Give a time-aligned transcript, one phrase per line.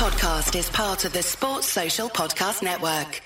[0.00, 3.20] podcast is part of the Sports Social Podcast Network.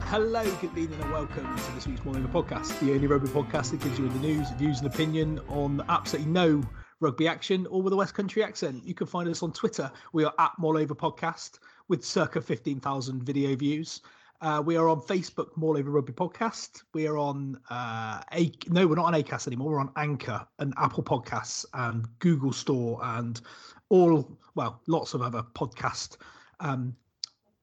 [0.00, 3.80] Hello, good evening, and welcome to this week's Morning Podcast, the only rugby podcast that
[3.80, 6.60] gives you the news, views, and opinion on absolutely no
[6.98, 8.84] rugby action or with a West Country accent.
[8.84, 9.92] You can find us on Twitter.
[10.12, 11.58] We are at Over Podcast
[11.88, 14.00] with circa 15,000 video views.
[14.40, 16.82] Uh, we are on Facebook, More Over Rugby Podcast.
[16.92, 19.70] We are on uh, a no, we're not on Acast anymore.
[19.70, 23.40] We're on Anchor and Apple Podcasts and Google Store and
[23.88, 26.18] all well, lots of other podcast
[26.60, 26.94] um,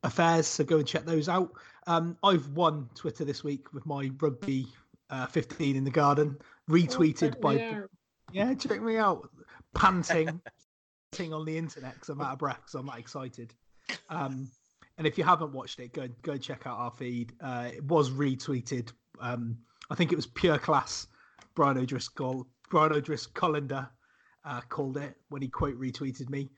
[0.03, 0.47] affairs.
[0.47, 1.51] So go and check those out.
[1.85, 4.67] Um, I've won Twitter this week with my rugby
[5.09, 6.37] uh, 15 in the garden,
[6.69, 7.83] retweeted oh, by
[8.31, 9.29] yeah, check me out,
[9.75, 10.41] panting,
[11.11, 12.61] panting on the internet because I'm out of breath.
[12.65, 13.53] So I'm not excited.
[14.09, 14.49] Um,
[14.97, 17.33] and if you haven't watched it, go go check out our feed.
[17.41, 18.91] Uh, it was retweeted.
[19.19, 19.57] Um,
[19.89, 21.07] I think it was pure class.
[21.55, 23.55] Brian O'Driscoll, Brian O'Driscoll
[24.45, 26.49] uh, called it when he quote retweeted me,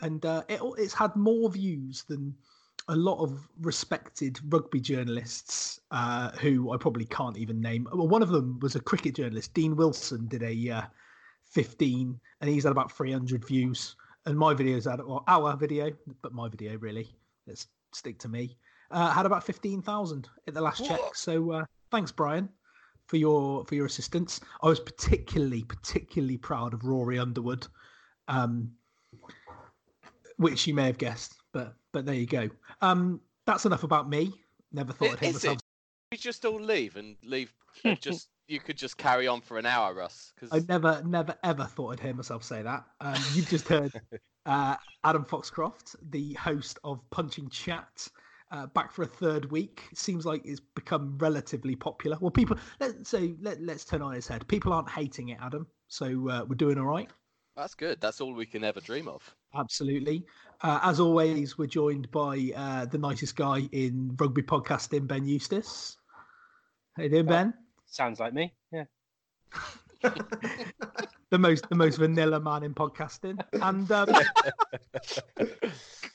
[0.00, 2.34] and uh, it, it's had more views than
[2.88, 7.86] a lot of respected rugby journalists uh, who I probably can't even name.
[7.92, 10.82] Well, one of them was a cricket journalist, Dean Wilson, did a uh,
[11.44, 13.96] 15, and he's had about 300 views.
[14.24, 15.90] And my video's had, well, our video,
[16.22, 17.14] but my video really,
[17.46, 18.56] let's stick to me,
[18.90, 21.00] uh, had about 15,000 at the last check.
[21.14, 22.48] So uh, thanks, Brian,
[23.06, 24.40] for your for your assistance.
[24.62, 27.66] I was particularly particularly proud of Rory Underwood,
[28.28, 28.70] um,
[30.36, 32.48] which you may have guessed, but but there you go.
[32.80, 34.32] Um, that's enough about me.
[34.72, 35.58] Never thought I'd hit myself.
[36.12, 37.54] We just all leave and leave
[38.00, 40.34] just you could just carry on for an hour, Russ.
[40.38, 40.50] Cause...
[40.52, 42.84] I never, never, ever thought I'd hear myself say that.
[43.00, 43.90] Um, you've just heard
[44.46, 48.08] uh, Adam Foxcroft, the host of Punching Chat,
[48.50, 49.84] uh, back for a third week.
[49.90, 52.18] It seems like it's become relatively popular.
[52.20, 54.46] Well, people, let's say, let, let's turn on his head.
[54.48, 55.66] People aren't hating it, Adam.
[55.88, 57.08] So uh, we're doing all right.
[57.56, 58.02] That's good.
[58.02, 59.34] That's all we can ever dream of.
[59.54, 60.26] Absolutely.
[60.60, 65.96] Uh, as always, we're joined by uh, the nicest guy in rugby podcasting, Ben Eustace.
[66.96, 67.54] How you doing, Ben?
[67.86, 68.52] Sounds like me.
[68.70, 68.84] Yeah.
[71.30, 74.08] the most the most vanilla man in podcasting, and um,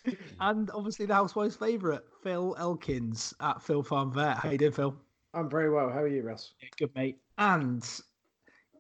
[0.39, 4.37] and obviously the housewife's favourite, Phil Elkins at Phil Farm Vet.
[4.37, 4.95] How you doing, Phil?
[5.33, 5.89] I'm very well.
[5.89, 6.53] How are you, Russ?
[6.61, 7.17] Yeah, good, mate.
[7.37, 7.87] And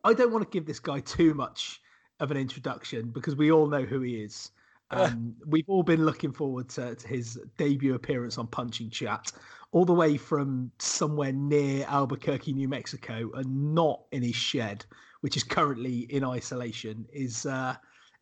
[0.03, 1.81] I don't want to give this guy too much
[2.19, 4.51] of an introduction because we all know who he is.
[4.91, 9.33] Um, we've all been looking forward to, to his debut appearance on Punching Chat
[9.71, 14.85] all the way from somewhere near Albuquerque, New Mexico, and not in his shed,
[15.21, 17.75] which is currently in isolation, is uh,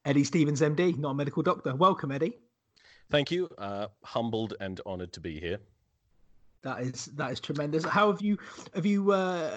[0.05, 1.75] Eddie Stephens, MD, not a medical doctor.
[1.75, 2.37] Welcome, Eddie.
[3.09, 3.49] Thank you.
[3.57, 5.59] Uh, humbled and honoured to be here.
[6.63, 7.85] That is that is tremendous.
[7.85, 8.39] How have you
[8.73, 9.51] have you uh,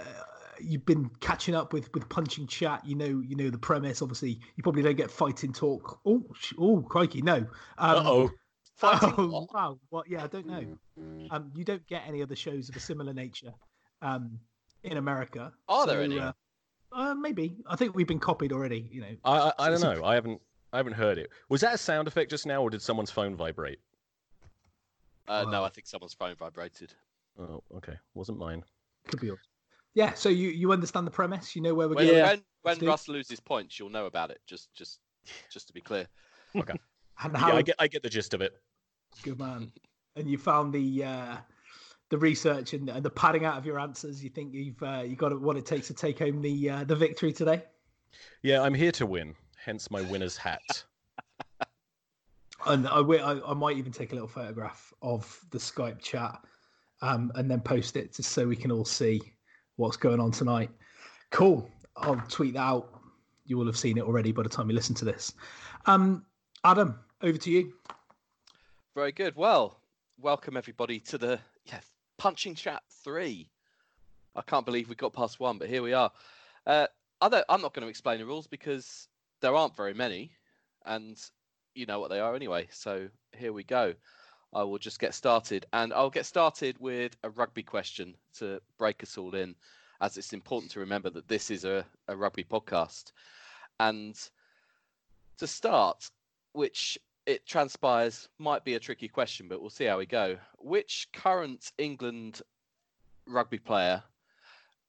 [0.61, 2.85] you've been catching up with with punching chat?
[2.87, 4.03] You know you know the premise.
[4.03, 6.01] Obviously, you probably don't get fighting talk.
[6.05, 6.25] Oh
[6.59, 7.37] oh crikey, no.
[7.37, 7.47] Um,
[7.79, 8.31] oh.
[8.81, 9.79] Oh wow!
[9.91, 10.79] Well, yeah, I don't know.
[11.33, 13.53] Um, you don't get any other shows of a similar nature,
[14.03, 14.39] um,
[14.85, 15.53] in America.
[15.69, 16.21] Are so, there any?
[16.21, 16.31] Uh,
[16.93, 17.57] uh, maybe.
[17.67, 18.89] I think we've been copied already.
[18.93, 19.17] You know.
[19.25, 20.05] I I, I don't know.
[20.05, 20.41] I haven't
[20.73, 21.31] I haven't heard it.
[21.49, 23.81] Was that a sound effect just now, or did someone's phone vibrate?
[25.27, 26.95] Uh, no, I think someone's phone vibrated.
[27.39, 27.95] Oh, okay.
[28.15, 28.65] Wasn't mine.
[29.09, 29.48] Could be yours.
[29.99, 30.15] Yeah.
[30.15, 31.57] So you you understand the premise?
[31.57, 32.43] You know where we're when, going.
[32.63, 34.39] When when Russ loses points, you'll know about it.
[34.47, 35.01] Just just
[35.51, 36.07] just to be clear.
[36.55, 36.75] Okay.
[37.21, 37.49] And how...
[37.49, 38.53] Yeah, I get I get the gist of it.
[39.25, 39.73] Good man.
[40.15, 41.37] and you found the uh,
[42.11, 44.23] the research and, and, the padding out of your answers.
[44.23, 46.95] You think you've uh, you got what it takes to take home the uh, the
[46.95, 47.65] victory today?
[48.43, 49.35] Yeah, I'm here to win.
[49.57, 50.85] Hence my winner's hat.
[52.67, 56.41] and I, I, I, might even take a little photograph of the Skype chat
[57.03, 59.21] um, and then post it just so we can all see
[59.79, 60.71] what's going on tonight.
[61.31, 61.71] Cool.
[61.97, 63.01] I'll tweet that out.
[63.47, 65.33] You will have seen it already by the time you listen to this.
[65.87, 66.27] Um,
[66.65, 67.73] Adam, over to you.
[68.95, 69.37] Very good.
[69.37, 69.81] Well,
[70.21, 71.87] welcome everybody to the yes,
[72.19, 73.49] Punching Chat 3.
[74.35, 76.11] I can't believe we got past one, but here we are.
[76.67, 76.89] Uh,
[77.21, 79.07] other, I'm not going to explain the rules because
[79.41, 80.33] there aren't very many,
[80.87, 81.17] and
[81.75, 82.67] you know what they are anyway.
[82.73, 83.95] So here we go.
[84.53, 89.03] I will just get started, and I'll get started with a rugby question to break
[89.03, 89.55] us all in,
[90.01, 93.13] as it's important to remember that this is a, a rugby podcast.
[93.79, 94.17] And
[95.39, 96.11] to start,
[96.53, 100.39] which it transpires might be a tricky question, but we'll see how we go.
[100.59, 102.41] Which current England
[103.27, 104.03] rugby player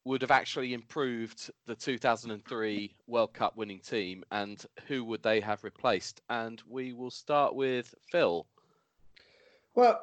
[0.06, 5.64] would have actually improved the 2003 World Cup winning team, and who would they have
[5.66, 6.22] replaced?
[6.30, 8.48] And we will start with Phil.
[9.80, 10.02] Well,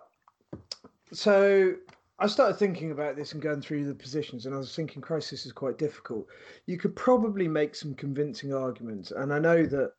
[1.13, 1.75] so
[2.19, 5.31] I started thinking about this and going through the positions, and I was thinking, Christ,
[5.31, 6.29] this is quite difficult.
[6.65, 9.93] You could probably make some convincing arguments, and I know that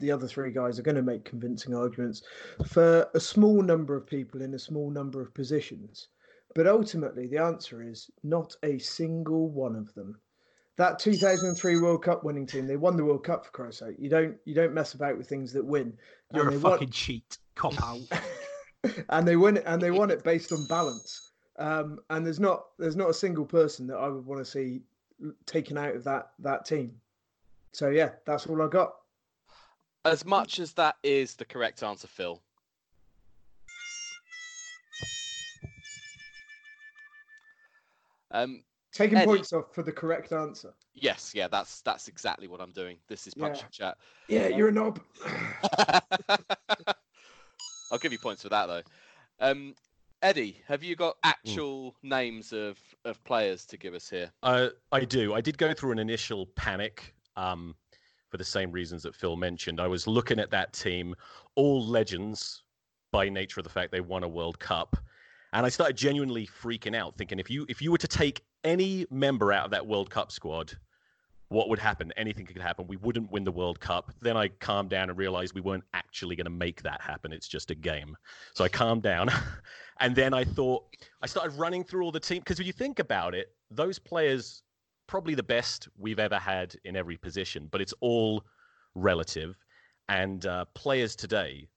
[0.00, 2.22] the other three guys are going to make convincing arguments
[2.64, 6.08] for a small number of people in a small number of positions.
[6.54, 10.18] But ultimately, the answer is not a single one of them.
[10.78, 13.96] That 2003 World Cup winning team, they won the World Cup for Christ's sake.
[13.98, 15.92] You don't you don't mess about with things that win.
[16.32, 17.36] You're a they won- fucking cheat.
[17.54, 18.00] Cop out.
[19.10, 21.30] and they win it and they won it based on balance.
[21.58, 24.82] Um, and there's not there's not a single person that I would want to see
[25.46, 27.00] taken out of that that team.
[27.72, 28.94] So yeah, that's all I got.
[30.04, 32.42] As much as that is the correct answer, Phil.
[38.30, 39.26] Um, Taking Eddie.
[39.26, 40.74] points off for the correct answer.
[40.94, 42.98] yes, yeah, that's that's exactly what I'm doing.
[43.08, 43.54] This is Yeah.
[43.70, 43.96] chat.
[44.28, 45.00] Yeah, you're a knob.
[47.90, 48.82] I'll give you points for that though.
[49.40, 49.74] Um,
[50.22, 54.32] Eddie, have you got actual names of, of players to give us here?
[54.42, 55.34] Uh, I do.
[55.34, 57.74] I did go through an initial panic um,
[58.30, 59.80] for the same reasons that Phil mentioned.
[59.80, 61.14] I was looking at that team,
[61.56, 62.62] all legends
[63.12, 64.96] by nature of the fact they won a World Cup,
[65.52, 69.06] and I started genuinely freaking out, thinking if you if you were to take any
[69.10, 70.72] member out of that World Cup squad,
[71.54, 72.12] what would happen?
[72.16, 72.86] Anything could happen.
[72.88, 74.12] We wouldn't win the World Cup.
[74.20, 77.32] Then I calmed down and realized we weren't actually going to make that happen.
[77.32, 78.16] It's just a game.
[78.54, 79.30] So I calmed down.
[80.00, 80.84] and then I thought,
[81.22, 82.40] I started running through all the team.
[82.40, 84.64] Because when you think about it, those players,
[85.06, 88.42] probably the best we've ever had in every position, but it's all
[88.96, 89.56] relative.
[90.08, 91.68] And uh, players today,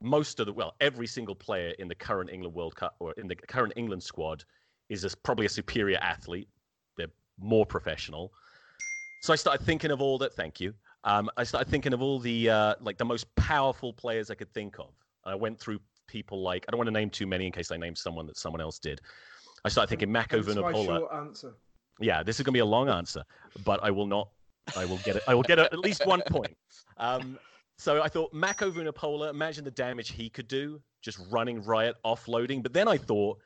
[0.00, 3.26] most of the, well, every single player in the current England World Cup or in
[3.26, 4.44] the current England squad
[4.88, 6.48] is a, probably a superior athlete.
[6.96, 7.08] They're
[7.40, 8.32] more professional.
[9.24, 10.34] So I started thinking of all that.
[10.34, 10.74] Thank you.
[11.04, 14.52] Um, I started thinking of all the uh, like the most powerful players I could
[14.52, 14.90] think of.
[15.24, 17.78] I went through people like I don't want to name too many in case I
[17.78, 19.00] name someone that someone else did.
[19.64, 20.84] I started thinking Mako Vunipola.
[20.84, 21.54] short answer.
[22.00, 23.24] Yeah, this is gonna be a long answer,
[23.64, 24.28] but I will not.
[24.76, 25.22] I will get it.
[25.26, 26.54] I will get a, at least one point.
[26.98, 27.38] Um,
[27.78, 29.30] so I thought Mako Vunipola.
[29.30, 32.62] Imagine the damage he could do just running riot, offloading.
[32.62, 33.38] But then I thought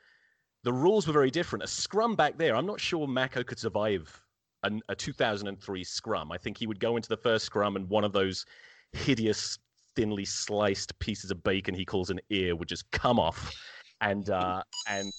[0.65, 1.63] the rules were very different.
[1.63, 2.57] A scrum back there.
[2.57, 4.21] I'm not sure Mako could survive
[4.63, 6.31] a, a 2003 scrum.
[6.31, 8.45] I think he would go into the first scrum and one of those
[8.93, 9.57] hideous,
[9.95, 13.53] thinly sliced pieces of bacon he calls an ear would just come off,
[14.01, 15.11] and uh, and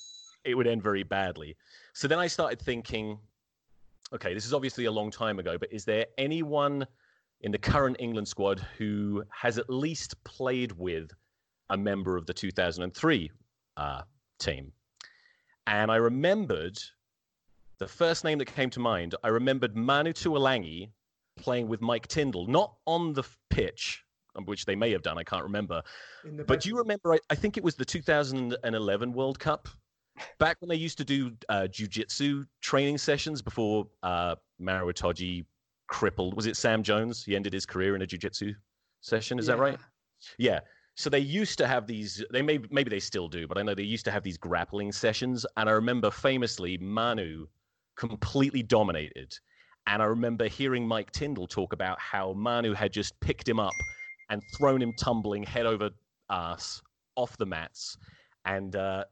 [0.44, 1.56] it would end very badly.
[1.92, 3.19] So then I started thinking,
[4.12, 6.87] okay, this is obviously a long time ago, but is there anyone
[7.42, 11.10] in the current England squad who has at least played with
[11.70, 13.31] a member of the 2003
[13.76, 14.02] uh,
[14.38, 14.72] team?
[15.66, 16.78] And I remembered
[17.80, 19.16] the first name that came to mind.
[19.24, 20.90] I remembered Manu Tuilagi
[21.36, 24.04] playing with Mike Tindall, not on the pitch,
[24.36, 25.18] um, which they may have done.
[25.18, 25.82] I can't remember.
[26.24, 27.14] In But do you remember?
[27.14, 29.68] I, I think it was the 2011 World Cup,
[30.38, 35.44] back when they used to do uh, jujitsu training sessions before uh, Maro Itoje
[35.88, 36.36] crippled.
[36.36, 37.24] Was it Sam Jones?
[37.24, 38.54] He ended his career in a jujitsu
[39.00, 39.38] session.
[39.38, 39.78] Is that right?
[40.38, 40.60] Yeah.
[40.96, 42.22] So they used to have these.
[42.30, 44.92] They may maybe they still do, but I know they used to have these grappling
[44.92, 45.46] sessions.
[45.56, 47.46] And I remember famously Manu
[48.00, 49.38] completely dominated.
[49.87, 53.75] And I remember hearing Mike Tindall talk about how Manu had just picked him up
[54.31, 55.91] and thrown him tumbling head over
[56.31, 56.81] ass
[57.17, 57.99] off the mats.
[58.47, 59.04] And uh,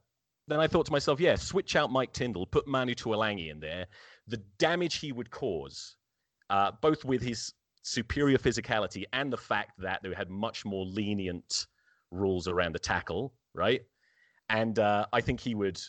[0.47, 3.85] then I thought to myself, yeah, switch out Mike Tindall, put Manu Tuilagi in there.
[4.27, 5.95] The damage he would cause,
[6.49, 7.53] uh, both with his
[7.83, 11.67] superior physicality and the fact that they had much more lenient
[12.09, 13.81] rules around the tackle, right?
[14.49, 15.79] And uh, I think he would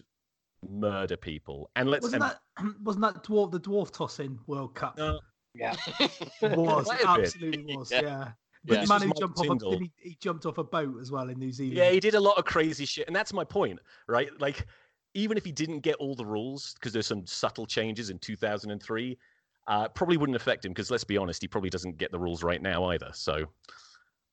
[0.68, 1.70] murder people.
[1.76, 4.98] And let's Wasn't and- that wasn't that dwarf the dwarf tossing World Cup?
[4.98, 5.20] No.
[5.54, 5.74] Yeah.
[6.42, 7.90] Was Might have absolutely was.
[7.90, 8.00] Yeah.
[8.02, 8.28] Yeah.
[8.64, 8.84] Yeah.
[8.86, 11.38] Man who jumped Mike off a, he, he jumped off a boat as well in
[11.38, 11.78] New Zealand.
[11.78, 14.28] Yeah, he did a lot of crazy shit, and that's my point, right?
[14.38, 14.66] Like,
[15.14, 19.18] even if he didn't get all the rules, because there's some subtle changes in 2003,
[19.66, 20.72] uh, probably wouldn't affect him.
[20.72, 23.08] Because let's be honest, he probably doesn't get the rules right now either.
[23.14, 23.46] So,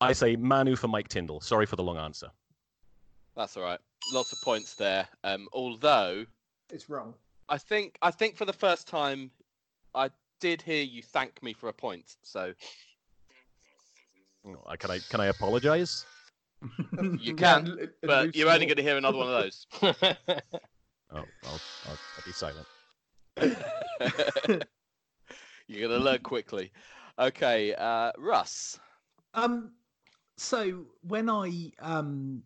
[0.02, 1.40] I say Manu for Mike Tindall.
[1.40, 2.28] Sorry for the long answer.
[3.36, 3.80] That's all right.
[4.12, 5.08] Lots of points there.
[5.24, 6.26] Um, although
[6.72, 7.14] It's wrong.
[7.50, 9.32] I think I think for the first time,
[9.96, 10.10] I
[10.40, 12.16] did hear you thank me for a point.
[12.24, 12.54] So
[14.46, 16.06] Oh, Can I can I apologize?
[17.20, 19.68] you can, l- but you're only going to hear another one of those.
[21.10, 22.68] Oh, I'll, I'll, I'll be silent.
[25.68, 26.70] you're going to learn quickly.
[27.18, 28.78] Okay, uh, Russ.
[29.34, 29.72] Um,
[30.38, 32.44] so when I um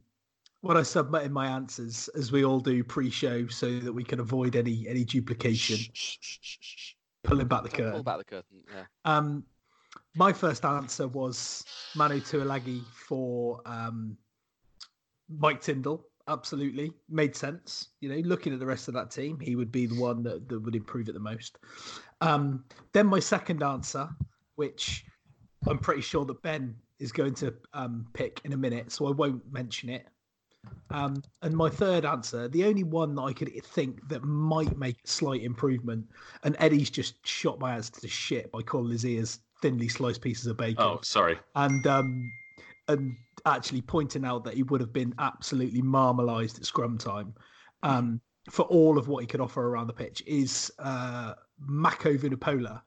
[0.61, 4.55] when I submitted my answers, as we all do pre-show, so that we can avoid
[4.55, 6.93] any any duplication, Shh, shh, shh, shh, shh.
[7.23, 8.03] pulling back the Don't Pull curtain.
[8.03, 8.57] back the curtain.
[8.73, 8.83] Yeah.
[9.05, 9.43] Um,
[10.15, 11.63] my first answer was
[11.95, 14.15] Manu Tuilagi for um,
[15.29, 17.89] Mike Tindall, absolutely made sense.
[18.01, 20.47] You know, looking at the rest of that team, he would be the one that,
[20.49, 21.57] that would improve it the most.
[22.21, 24.07] Um, then my second answer,
[24.55, 25.05] which
[25.67, 29.11] I'm pretty sure that Ben is going to um, pick in a minute, so I
[29.11, 30.07] won't mention it.
[30.89, 34.97] Um, and my third answer, the only one that I could think that might make
[35.03, 36.05] a slight improvement,
[36.43, 40.21] and Eddie's just shot my ass to the shit by calling his ears thinly sliced
[40.21, 40.83] pieces of bacon.
[40.83, 41.39] Oh, sorry.
[41.55, 42.31] And um,
[42.87, 43.15] and
[43.45, 47.33] actually pointing out that he would have been absolutely marmalised at scrum time
[47.83, 52.81] um, for all of what he could offer around the pitch is uh, Mako Vunipola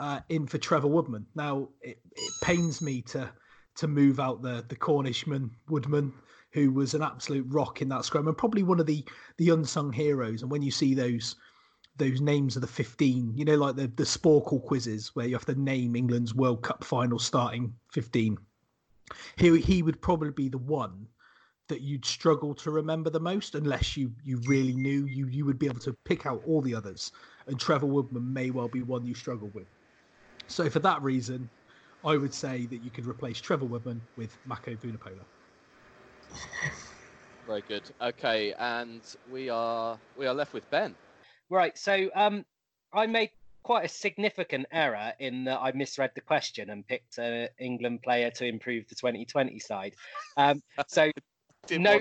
[0.00, 1.26] uh, in for Trevor Woodman.
[1.34, 3.30] Now it, it pains me to
[3.76, 6.12] to move out the the Cornishman Woodman
[6.52, 9.04] who was an absolute rock in that scrum and probably one of the
[9.36, 10.42] the unsung heroes.
[10.42, 11.36] And when you see those
[11.96, 15.46] those names of the 15, you know, like the the Sporcle quizzes where you have
[15.46, 18.38] to name England's World Cup final starting 15.
[19.36, 21.06] He he would probably be the one
[21.68, 25.58] that you'd struggle to remember the most unless you you really knew you you would
[25.58, 27.12] be able to pick out all the others.
[27.46, 29.66] And Trevor Woodman may well be one you struggle with.
[30.46, 31.50] So for that reason,
[32.04, 35.24] I would say that you could replace Trevor Woodman with Mako Vunipola.
[37.46, 37.82] Very good.
[38.00, 39.00] Okay, and
[39.32, 40.94] we are we are left with Ben.
[41.50, 41.76] Right.
[41.78, 42.44] So um,
[42.92, 43.30] I made
[43.62, 48.30] quite a significant error in that I misread the question and picked an England player
[48.30, 49.94] to improve the 2020 side.
[50.36, 51.10] Um, so
[51.70, 52.00] no,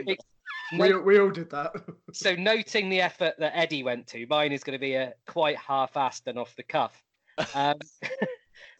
[0.77, 1.73] we, we all did that.
[2.13, 5.57] so noting the effort that Eddie went to, mine is going to be a quite
[5.57, 7.01] half-assed and off the cuff.
[7.53, 7.75] Um,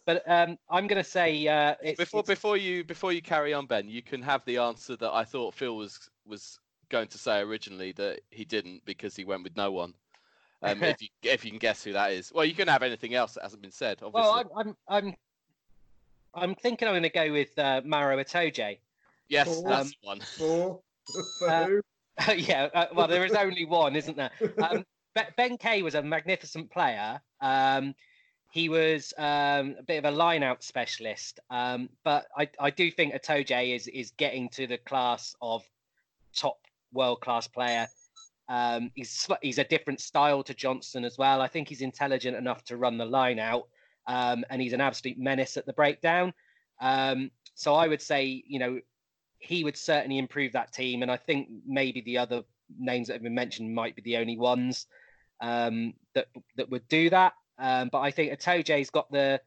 [0.07, 2.29] but um, I'm going to say uh, it's, before it's...
[2.29, 5.53] before you before you carry on, Ben, you can have the answer that I thought
[5.53, 9.69] Phil was was going to say originally that he didn't because he went with no
[9.73, 9.93] one.
[10.63, 13.15] Um, if you if you can guess who that is, well, you can have anything
[13.15, 13.99] else that hasn't been said.
[14.01, 14.31] Obviously.
[14.31, 15.15] Well, I'm I'm I'm,
[16.33, 18.79] I'm thinking I'm going to go with uh, Maro Itoje.
[19.27, 19.69] Yes, Four.
[19.69, 20.21] that's one.
[20.21, 20.79] Four.
[21.49, 21.67] uh,
[22.37, 24.31] yeah, uh, well, there is only one, isn't there?
[24.63, 24.85] Um,
[25.35, 27.19] ben Kay was a magnificent player.
[27.41, 27.93] Um,
[28.57, 33.13] he was um, a bit of a line-out specialist, um, but I, I do think
[33.13, 35.63] Itoje is is getting to the class of
[36.35, 36.57] top
[36.91, 37.87] world-class player.
[38.49, 41.39] Um, he's he's a different style to Johnson as well.
[41.39, 43.67] I think he's intelligent enough to run the line out,
[44.07, 46.33] um, and he's an absolute menace at the breakdown.
[46.81, 48.79] Um, so I would say, you know,
[49.37, 52.41] he would certainly improve that team, and I think maybe the other
[52.79, 54.87] names that have been mentioned might be the only ones
[55.41, 57.33] um, that that would do that.
[57.59, 59.41] Um, but I think Itoje's got the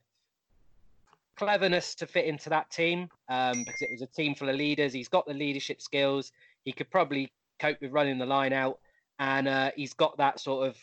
[1.37, 4.93] cleverness to fit into that team um, because it was a team full of leaders.
[4.93, 6.33] He's got the leadership skills.
[6.65, 8.79] He could probably cope with running the line out,
[9.19, 10.77] and uh, he's got that sort of,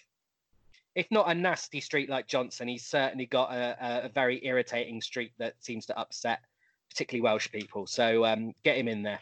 [0.95, 5.31] if not a nasty streak like Johnson, he's certainly got a, a very irritating streak
[5.37, 6.39] that seems to upset
[6.89, 7.85] particularly Welsh people.
[7.85, 9.19] So um, get him in there.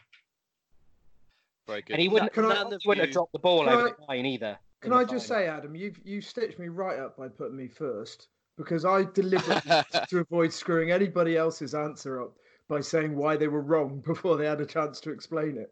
[1.67, 1.93] Very good.
[1.93, 4.25] And he wouldn't, Can I- he wouldn't have dropped the ball over I- the line
[4.25, 4.57] either.
[4.85, 8.27] Can I just say, Adam, you've you stitched me right up by putting me first
[8.57, 9.71] because I deliberately
[10.09, 12.33] to avoid screwing anybody else's answer up
[12.69, 15.71] by saying why they were wrong before they had a chance to explain it.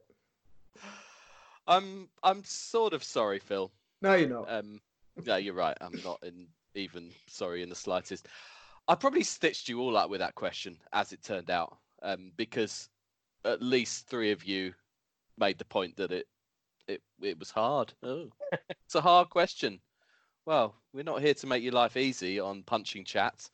[1.68, 3.72] I'm I'm sort of sorry, Phil.
[4.02, 4.52] No, you're not.
[4.52, 4.82] Um,
[5.24, 5.78] yeah, you're right.
[5.80, 8.28] I'm not in even sorry in the slightest.
[8.88, 12.90] I probably stitched you all up with that question, as it turned out, um, because
[13.46, 14.74] at least three of you
[15.38, 16.28] made the point that it
[16.88, 17.94] it it was hard.
[18.04, 18.30] Oh,
[18.70, 19.80] it's a hard question.
[20.46, 23.52] Well, we're not here to make your life easy on punching chats.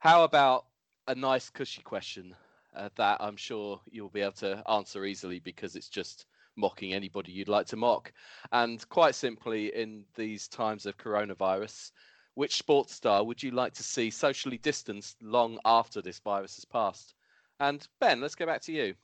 [0.00, 0.66] How about
[1.06, 2.34] a nice cushy question
[2.74, 7.32] uh, that I'm sure you'll be able to answer easily because it's just mocking anybody
[7.32, 8.12] you'd like to mock.
[8.50, 11.92] And quite simply, in these times of coronavirus,
[12.34, 16.64] which sports star would you like to see socially distanced long after this virus has
[16.64, 17.14] passed?
[17.60, 18.94] And Ben, let's go back to you.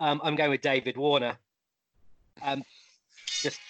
[0.00, 1.36] Um, I'm going with David Warner.
[2.42, 2.62] Um,
[3.42, 3.60] just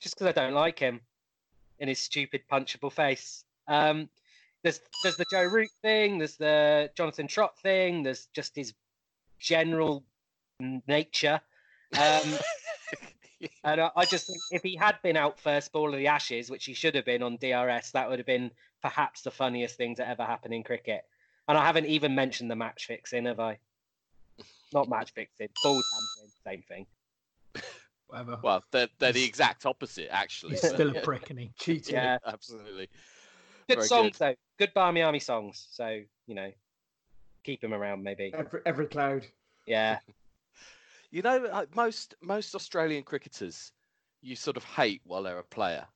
[0.00, 1.00] just because I don't like him
[1.78, 3.44] in his stupid punchable face.
[3.66, 4.08] Um,
[4.62, 6.18] there's there's the Joe Root thing.
[6.18, 8.02] There's the Jonathan Trott thing.
[8.02, 8.74] There's just his
[9.38, 10.04] general
[10.86, 11.40] nature.
[11.96, 12.34] Um,
[13.64, 16.50] and I, I just think if he had been out first ball of the Ashes,
[16.50, 18.50] which he should have been on DRS, that would have been
[18.82, 21.02] perhaps the funniest thing to ever happen in cricket.
[21.46, 23.58] And I haven't even mentioned the match fixing, have I?
[24.72, 26.86] Not match fixing, ball tampering, same thing.
[28.08, 28.38] Whatever.
[28.42, 30.52] Well, they're, they're the exact opposite, actually.
[30.52, 31.50] He's but still a yeah, prick, and he?
[31.58, 31.94] Cheating.
[31.94, 32.18] Yeah.
[32.26, 32.88] Absolutely.
[33.68, 34.18] Good Very songs good.
[34.18, 34.34] though.
[34.58, 35.68] Good Barmy Army songs.
[35.70, 36.50] So you know,
[37.44, 38.32] keep him around maybe.
[38.34, 39.26] Every, every cloud.
[39.66, 39.98] Yeah.
[41.10, 43.72] You know, uh, most most Australian cricketers,
[44.20, 45.86] you sort of hate while they're a player,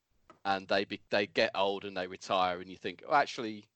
[0.47, 3.67] and they be, they get old and they retire, and you think, oh, actually,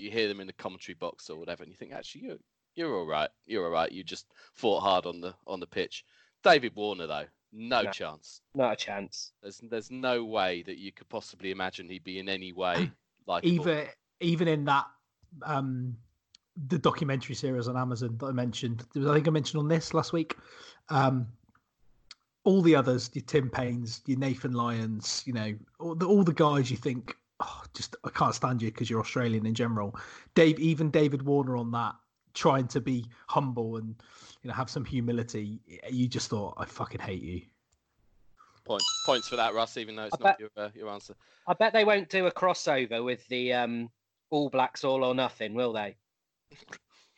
[0.00, 2.40] you hear them in the commentary box or whatever, and you think, actually, you
[2.76, 3.30] You're all right.
[3.46, 3.90] You're all right.
[3.90, 6.04] You just fought hard on the on the pitch.
[6.44, 7.90] David Warner though, no, No.
[7.90, 8.42] chance.
[8.54, 9.32] Not a chance.
[9.42, 12.92] There's there's no way that you could possibly imagine he'd be in any way
[13.26, 13.86] like even
[14.20, 14.86] even in that
[15.42, 15.96] um
[16.68, 18.84] the documentary series on Amazon that I mentioned.
[18.96, 20.36] I think I mentioned on this last week.
[20.90, 21.26] Um
[22.44, 26.32] all the others, your Tim Paines, your Nathan Lyons, you know, all the, all the
[26.32, 29.98] guys you think, oh, just I can't stand you because you're Australian in general.
[30.36, 31.96] Dave, even David Warner on that,
[32.36, 33.96] trying to be humble and
[34.42, 35.58] you know have some humility.
[35.90, 37.42] You just thought, I fucking hate you.
[38.64, 39.76] points points for that, Russ.
[39.76, 41.14] Even though it's I not bet- your uh, your answer.
[41.48, 43.90] I bet they won't do a crossover with the um,
[44.30, 45.96] All Blacks All or Nothing, will they?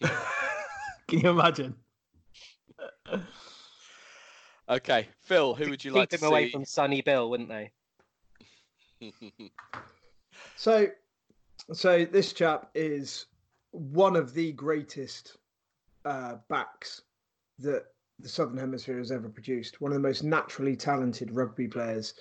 [1.09, 1.75] Can you imagine?
[4.69, 7.73] Okay, Phil, who would you Keep like him to away from Sonny Bill, wouldn't they?
[10.57, 10.89] So,
[11.73, 13.27] so this chap is
[13.71, 15.37] one of the greatest
[16.05, 17.03] uh, backs
[17.59, 17.87] that
[18.21, 19.81] the Southern Hemisphere has ever produced.
[19.81, 22.15] One of the most naturally talented rugby players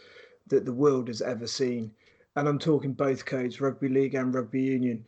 [0.47, 1.91] that the world has ever seen.
[2.35, 5.05] And I'm talking both codes, rugby league and rugby union.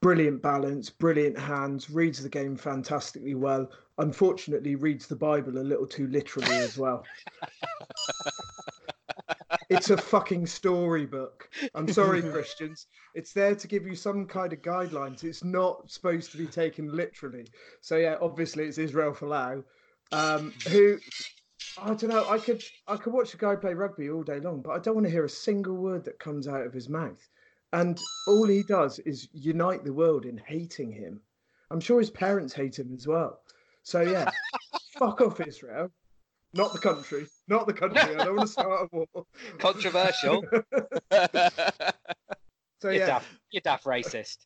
[0.00, 3.70] Brilliant balance, brilliant hands, reads the game fantastically well.
[3.98, 7.04] Unfortunately, reads the Bible a little too literally as well.
[9.72, 11.50] it's a fucking storybook.
[11.74, 12.86] I'm sorry, Christians.
[13.14, 15.24] It's there to give you some kind of guidelines.
[15.24, 17.46] It's not supposed to be taken literally.
[17.80, 19.64] So yeah, obviously it's Israel Folau,
[20.12, 20.98] um, who
[21.78, 22.28] I don't know.
[22.28, 24.94] I could I could watch a guy play rugby all day long, but I don't
[24.94, 27.28] want to hear a single word that comes out of his mouth.
[27.72, 27.98] And
[28.28, 31.20] all he does is unite the world in hating him.
[31.70, 33.40] I'm sure his parents hate him as well.
[33.82, 34.30] So yeah,
[34.98, 35.90] fuck off Israel.
[36.54, 37.26] Not the country.
[37.48, 38.00] Not the country.
[38.00, 39.26] I don't want to start a war.
[39.58, 40.44] Controversial.
[42.82, 44.38] So you're, yeah, daft, you're daft racist.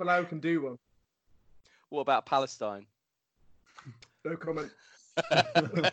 [0.00, 0.78] Palau can do one.
[1.90, 2.86] what about Palestine?
[4.24, 4.70] No comment.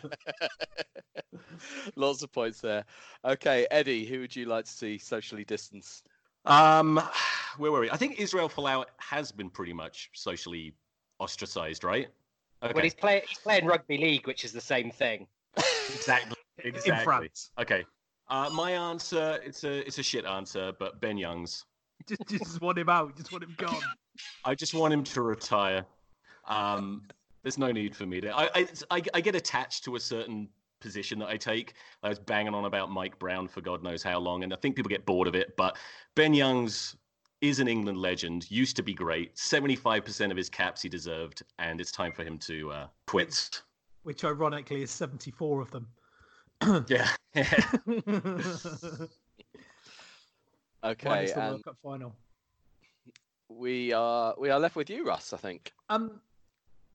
[1.96, 2.86] Lots of points there.
[3.22, 6.06] Okay, Eddie, who would you like to see socially distanced?
[6.46, 7.02] Um,
[7.58, 7.90] where were we?
[7.90, 10.72] I think Israel Folau has been pretty much socially
[11.18, 12.08] ostracized, right?
[12.62, 12.72] Okay.
[12.72, 15.26] Well, he's, play, he's playing rugby league, which is the same thing.
[15.88, 16.36] Exactly.
[16.62, 16.92] Exactly.
[16.92, 17.52] In France.
[17.58, 17.86] Okay.
[18.28, 21.64] Uh, my answer, it's a it's a shit answer, but Ben Youngs.
[22.06, 23.16] Just, just want him out.
[23.16, 23.80] Just want him gone.
[24.44, 25.86] I just want him to retire.
[26.46, 27.02] Um,
[27.42, 28.34] there's no need for me to.
[28.34, 30.48] I, I I get attached to a certain
[30.80, 31.74] position that I take.
[32.02, 34.76] I was banging on about Mike Brown for God knows how long, and I think
[34.76, 35.56] people get bored of it.
[35.56, 35.76] But
[36.14, 36.96] Ben Youngs
[37.40, 38.50] is an England legend.
[38.50, 39.38] Used to be great.
[39.38, 43.62] Seventy-five percent of his caps he deserved, and it's time for him to uh, quit.
[44.02, 45.86] Which ironically is 74 of them.
[46.88, 47.08] Yeah.
[50.82, 52.16] Okay, Minus the World Cup final.
[53.48, 55.32] we are we are left with you, Russ.
[55.32, 55.72] I think.
[55.90, 56.20] Um,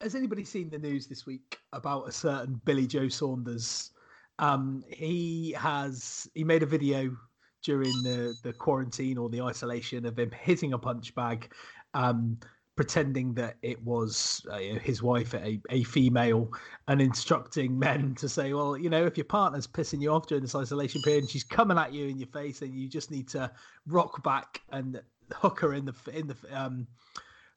[0.01, 3.91] has anybody seen the news this week about a certain Billy Joe Saunders?
[4.39, 7.15] Um, he has he made a video
[7.63, 11.53] during the the quarantine or the isolation of him hitting a punch bag,
[11.93, 12.39] um,
[12.75, 16.51] pretending that it was uh, his wife, a, a female,
[16.88, 20.41] and instructing men to say, well, you know, if your partner's pissing you off during
[20.41, 23.27] this isolation period and she's coming at you in your face, then you just need
[23.29, 23.49] to
[23.88, 25.01] rock back and
[25.33, 26.85] hook her in the in the um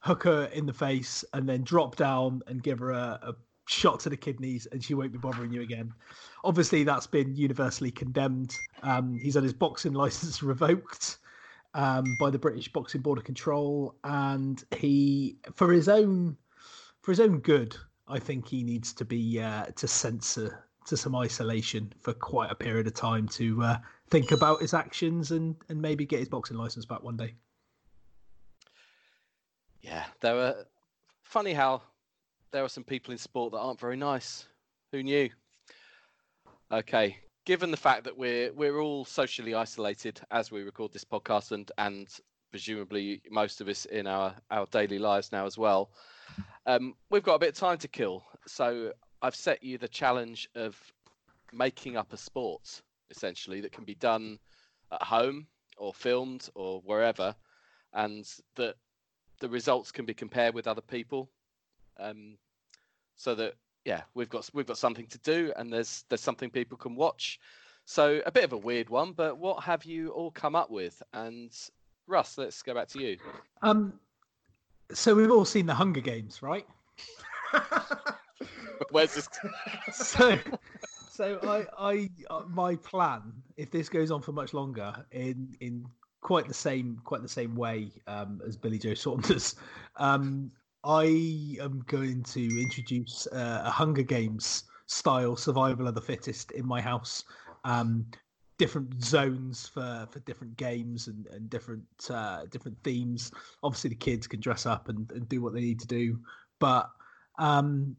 [0.01, 3.35] hook her in the face and then drop down and give her a, a
[3.67, 5.93] shot to the kidneys and she won't be bothering you again.
[6.45, 8.55] Obviously, that's been universally condemned.
[8.83, 11.19] Um, he's had his boxing license revoked
[11.75, 16.37] um, by the British Boxing Board of Control, and he, for his own,
[17.03, 17.77] for his own good,
[18.07, 22.55] I think he needs to be uh, to censor to some isolation for quite a
[22.55, 23.77] period of time to uh,
[24.09, 27.35] think about his actions and and maybe get his boxing license back one day.
[29.83, 30.67] Yeah, there were
[31.23, 31.83] funny how
[32.51, 34.47] there are some people in sport that aren't very nice.
[34.93, 35.29] Who knew?
[36.73, 41.51] Okay, given the fact that we're we're all socially isolated as we record this podcast,
[41.51, 42.07] and and
[42.51, 45.91] presumably most of us in our our daily lives now as well,
[46.67, 48.23] um, we've got a bit of time to kill.
[48.47, 50.79] So I've set you the challenge of
[51.51, 54.39] making up a sport essentially that can be done
[54.93, 55.47] at home
[55.79, 57.35] or filmed or wherever,
[57.95, 58.75] and that
[59.41, 61.31] the results can be compared with other people,
[61.99, 62.37] um,
[63.17, 63.55] so that
[63.89, 67.41] yeah, we've got we've got something to do, and there's there's something people can watch.
[67.87, 71.03] So a bit of a weird one, but what have you all come up with?
[71.15, 71.51] And
[72.07, 73.17] Russ, let's go back to you.
[73.63, 73.95] Um,
[74.93, 76.67] so we've all seen the Hunger Games, right?
[78.91, 79.27] Where's this?
[79.95, 80.39] so
[81.11, 85.87] so I I uh, my plan if this goes on for much longer in in
[86.21, 89.57] quite the same quite the same way um, as Billy Joe Saunders
[89.97, 90.51] um,
[90.85, 96.67] I am going to introduce uh, a Hunger Games style survival of the fittest in
[96.67, 97.25] my house.
[97.65, 98.07] Um,
[98.59, 103.33] different zones for for different games and, and different uh, different themes.
[103.63, 106.19] Obviously, the kids can dress up and, and do what they need to do,
[106.59, 106.91] but
[107.39, 107.97] um,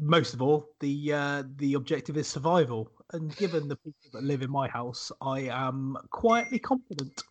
[0.00, 2.90] most of all, the uh, the objective is survival.
[3.12, 7.22] And given the people that live in my house, I am quietly confident.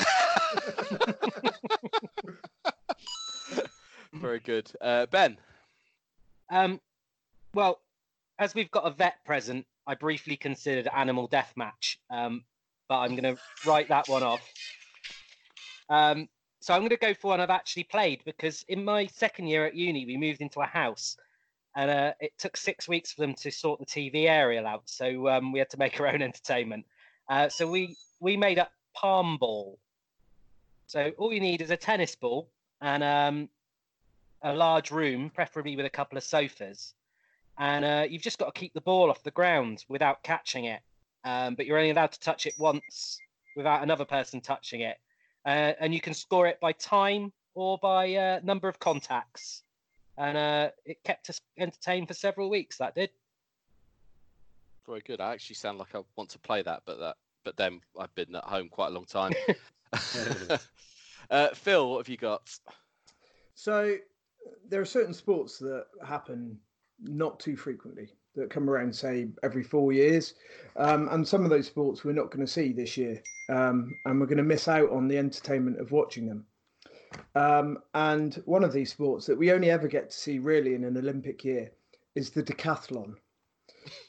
[4.14, 5.36] Very good, uh, Ben.
[6.50, 6.80] Um,
[7.52, 7.80] well,
[8.38, 12.44] as we've got a vet present, I briefly considered Animal Deathmatch, um,
[12.88, 14.40] but I'm going to write that one off.
[15.88, 16.28] Um,
[16.60, 19.66] so I'm going to go for one I've actually played because in my second year
[19.66, 21.16] at uni, we moved into a house
[21.76, 24.82] and uh, it took six weeks for them to sort the TV aerial out.
[24.86, 26.86] So um, we had to make our own entertainment.
[27.28, 29.78] Uh, so we we made up palm ball.
[30.86, 32.48] So all you need is a tennis ball
[32.80, 33.48] and um,
[34.44, 36.94] a large room, preferably with a couple of sofas
[37.58, 40.80] and uh, you've just got to keep the ball off the ground without catching it.
[41.24, 43.18] Um, but you're only allowed to touch it once
[43.56, 44.98] without another person touching it,
[45.46, 49.62] uh, and you can score it by time or by uh, number of contacts.
[50.18, 52.76] And uh, it kept us entertained for several weeks.
[52.78, 53.10] That did.
[54.86, 55.20] Very good.
[55.20, 58.34] I actually sound like I want to play that, but that but then I've been
[58.34, 59.32] at home quite a long time.
[61.30, 62.50] uh, Phil, what have you got?
[63.54, 63.96] So
[64.68, 66.58] there are certain sports that happen
[67.02, 70.34] not too frequently that come around, say, every four years.
[70.76, 73.22] Um, and some of those sports we're not going to see this year.
[73.48, 76.46] Um, and we're going to miss out on the entertainment of watching them.
[77.36, 80.84] Um, and one of these sports that we only ever get to see really in
[80.84, 81.70] an Olympic year
[82.14, 83.14] is the decathlon.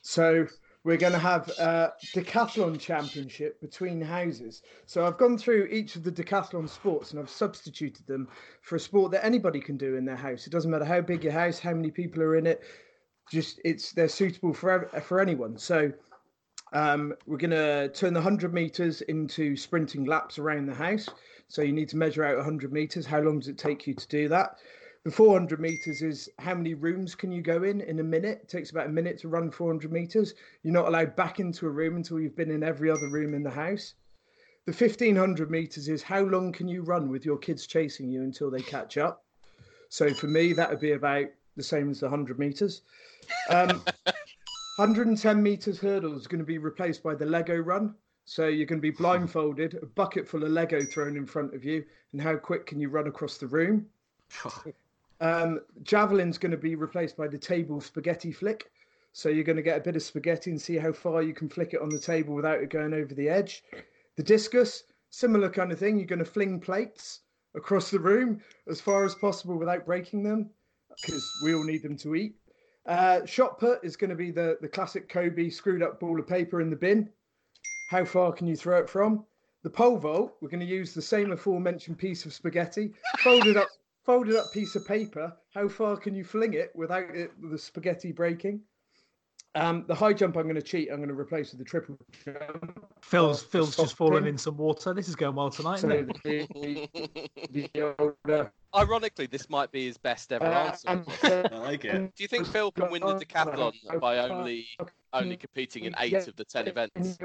[0.01, 0.47] So
[0.85, 4.61] we're going to have a decathlon championship between houses.
[4.85, 8.27] So I've gone through each of the decathlon sports and I've substituted them
[8.61, 10.45] for a sport that anybody can do in their house.
[10.45, 12.61] It doesn't matter how big your house, how many people are in it.
[13.31, 15.57] Just it's they're suitable for for anyone.
[15.57, 15.91] So
[16.71, 21.09] um, we're going to turn the 100 meters into sprinting laps around the house.
[21.47, 23.07] So you need to measure out 100 meters.
[23.07, 24.57] How long does it take you to do that?
[25.05, 28.39] The 400 meters is how many rooms can you go in in a minute?
[28.41, 30.33] It takes about a minute to run 400 meters.
[30.63, 33.43] You're not allowed back into a room until you've been in every other room in
[33.43, 33.93] the house.
[34.65, 38.49] The 1500 meters is how long can you run with your kids chasing you until
[38.49, 39.23] they catch up?
[39.89, 42.81] So for me, that would be about the same as the 100 meters.
[43.51, 43.83] Um,
[44.77, 47.93] 110 meters hurdle is going to be replaced by the Lego run.
[48.25, 51.63] So you're going to be blindfolded, a bucket full of Lego thrown in front of
[51.63, 53.85] you, and how quick can you run across the room?
[55.21, 58.69] Um, javelin's going to be replaced by the table spaghetti flick.
[59.13, 61.47] So you're going to get a bit of spaghetti and see how far you can
[61.47, 63.63] flick it on the table without it going over the edge.
[64.17, 65.97] The discus, similar kind of thing.
[65.97, 67.21] You're going to fling plates
[67.55, 70.49] across the room as far as possible without breaking them
[71.01, 72.35] because we all need them to eat.
[72.85, 76.27] Uh, shot put is going to be the, the classic Kobe screwed up ball of
[76.27, 77.09] paper in the bin.
[77.89, 79.25] How far can you throw it from?
[79.63, 83.69] The pole vault, we're going to use the same aforementioned piece of spaghetti, folded up
[84.05, 88.11] folded up piece of paper, how far can you fling it without it, the spaghetti
[88.11, 88.61] breaking?
[89.55, 90.89] Um, the high jump, I'm going to cheat.
[90.91, 92.85] I'm going to replace with the triple jump.
[93.01, 94.93] Phil's Phil's just fallen in some water.
[94.93, 96.49] This is going well tonight, So isn't it?
[96.53, 100.89] the, the old, uh, Ironically, this might be his best ever uh, answer.
[100.89, 101.05] and,
[101.53, 101.93] I like it.
[101.93, 104.67] Do you think Phil can win the decathlon by only
[105.13, 107.17] only competing in eight of the ten events?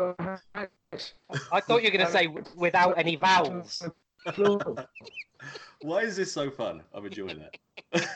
[0.55, 3.83] I thought you were going to say without any vowels.
[5.83, 6.83] Why is this so fun?
[6.93, 7.43] I'm enjoying
[7.93, 8.07] it.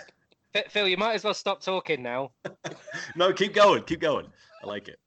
[0.68, 2.30] Phil, you might as well stop talking now.
[3.16, 4.26] no, keep going, keep going.
[4.62, 4.98] I like it.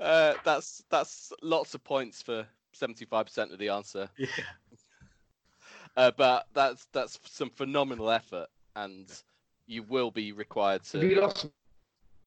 [0.00, 4.08] Uh, that's that's lots of points for seventy-five percent of the answer.
[4.16, 4.26] Yeah.
[5.96, 9.12] Uh, but that's that's some phenomenal effort, and
[9.66, 11.32] you will be required to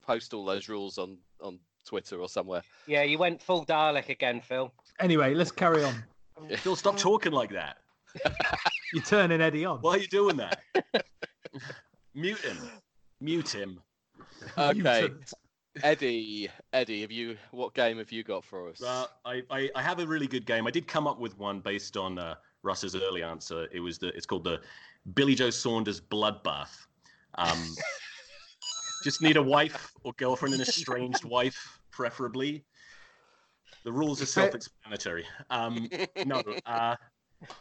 [0.05, 2.61] post all those rules on on Twitter or somewhere.
[2.87, 4.71] Yeah, you went full Dalek again, Phil.
[4.99, 6.03] Anyway, let's carry on.
[6.57, 7.77] Phil, stop talking like that.
[8.93, 9.79] You're turning Eddie on.
[9.79, 10.61] Why are you doing that?
[12.13, 12.57] Mute him.
[13.19, 13.79] Mute him.
[14.57, 15.09] Okay,
[15.81, 18.81] Eddie, Eddie, have you what game have you got for us?
[18.83, 20.67] Uh, I, I, I have a really good game.
[20.67, 23.67] I did come up with one based on uh, Russ's early answer.
[23.71, 24.61] It was the it's called the
[25.15, 26.85] Billy Joe Saunders Bloodbath.
[27.35, 27.75] Um,
[29.03, 32.63] just need a wife or girlfriend, an estranged wife, preferably.
[33.83, 35.25] The rules are self-explanatory.
[35.49, 35.89] Um,
[36.25, 36.95] no, uh,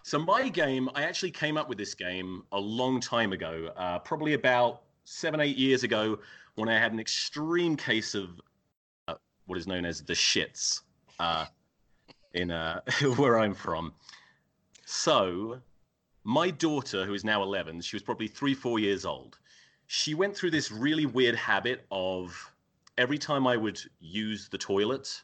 [0.02, 3.98] so my game, I actually came up with this game a long time ago, uh,
[3.98, 6.18] probably about seven, eight years ago,
[6.54, 8.40] when I had an extreme case of
[9.08, 9.14] uh,
[9.46, 10.82] what is known as the shits
[11.18, 11.46] uh,
[12.34, 12.80] in uh,
[13.16, 13.92] where I'm from.
[14.84, 15.60] So
[16.24, 19.38] my daughter, who is now 11, she was probably three, four years old.
[19.86, 22.52] She went through this really weird habit of
[22.96, 25.22] every time I would use the toilet,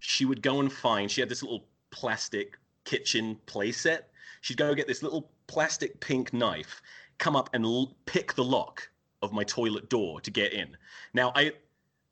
[0.00, 4.02] she would go and find, she had this little plastic kitchen playset.
[4.40, 6.80] She'd go get this little plastic pink knife,
[7.18, 8.88] come up and l- pick the lock
[9.22, 10.76] of my toilet door to get in.
[11.12, 11.52] Now, I,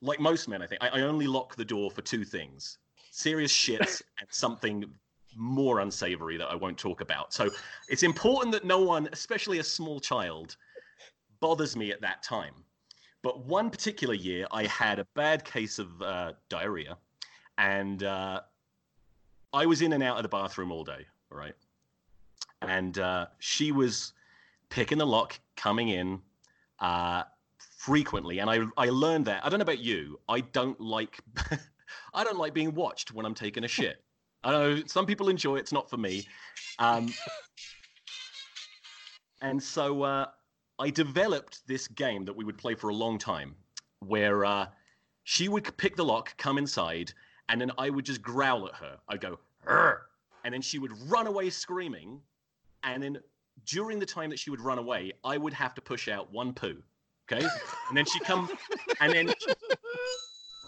[0.01, 2.79] like most men, I think, I, I only lock the door for two things
[3.17, 4.85] serious shits and something
[5.35, 7.33] more unsavory that I won't talk about.
[7.33, 7.51] So
[7.89, 10.57] it's important that no one, especially a small child,
[11.41, 12.55] bothers me at that time.
[13.23, 16.97] But one particular year, I had a bad case of uh, diarrhea,
[17.59, 18.41] and uh,
[19.53, 21.07] I was in and out of the bathroom all day.
[21.31, 21.55] All right,
[22.63, 24.13] and uh, she was
[24.69, 26.21] picking the lock, coming in
[26.81, 27.25] uh,
[27.79, 29.45] frequently, and I I learned that.
[29.45, 30.19] I don't know about you.
[30.29, 31.21] I don't like
[32.15, 34.03] I don't like being watched when I'm taking a shit.
[34.45, 35.61] I know some people enjoy it.
[35.61, 36.27] It's not for me.
[36.79, 37.13] Um,
[39.43, 40.27] and so uh,
[40.79, 43.57] I developed this game that we would play for a long time,
[44.01, 44.67] where uh,
[45.25, 47.13] she would pick the lock, come inside,
[47.49, 48.99] and then I would just growl at her.
[49.09, 49.39] I'd go,
[50.45, 52.21] and then she would run away screaming,
[52.83, 53.19] and then
[53.65, 56.53] during the time that she would run away, I would have to push out one
[56.53, 56.83] poo.
[57.31, 57.45] Okay,
[57.89, 58.49] and then she come,
[59.01, 59.35] and then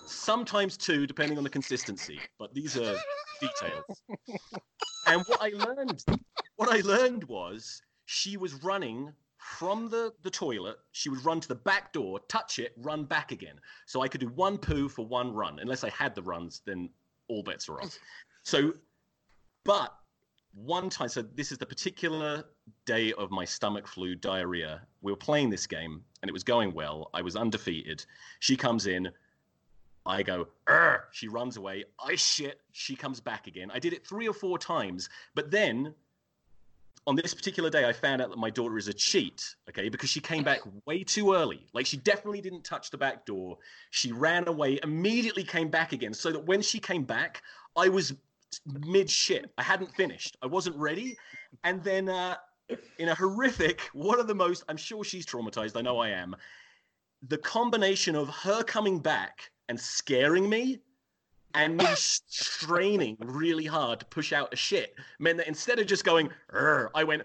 [0.07, 2.19] sometimes two, depending on the consistency.
[2.39, 2.97] But these are
[3.41, 3.85] details.
[5.07, 6.05] And what I learned,
[6.57, 9.13] what I learned was she was running
[9.57, 10.77] from the, the toilet.
[10.93, 13.61] She would run to the back door, touch it, run back again.
[13.87, 15.59] So I could do one poo for one run.
[15.59, 16.91] Unless I had the runs, then
[17.29, 17.99] all bets are off.
[18.43, 18.75] So,
[19.65, 19.95] but
[20.55, 22.45] one time, so this is the particular
[22.85, 24.83] day of my stomach flu diarrhea.
[25.03, 27.11] We were playing this game and it was going well.
[27.15, 28.05] I was undefeated.
[28.41, 29.11] She comes in,
[30.07, 30.49] I go,
[31.11, 31.85] she runs away.
[31.99, 32.61] I shit.
[32.73, 33.71] She comes back again.
[33.73, 35.95] I did it three or four times, but then
[37.09, 39.57] on this particular day, I found out that my daughter is a cheat.
[39.71, 41.67] Okay, because she came back way too early.
[41.73, 43.57] Like she definitely didn't touch the back door.
[43.91, 47.43] She ran away, immediately came back again, so that when she came back,
[47.75, 48.13] I was
[48.67, 49.51] mid shit.
[49.57, 50.37] I hadn't finished.
[50.43, 51.17] I wasn't ready,
[51.65, 52.09] and then.
[52.09, 52.37] uh
[52.99, 56.37] in a horrific, one of the most, I'm sure she's traumatized, I know I am.
[57.27, 60.81] The combination of her coming back and scaring me
[61.55, 66.05] and me straining really hard to push out a shit meant that instead of just
[66.05, 66.31] going,
[66.95, 67.23] I went,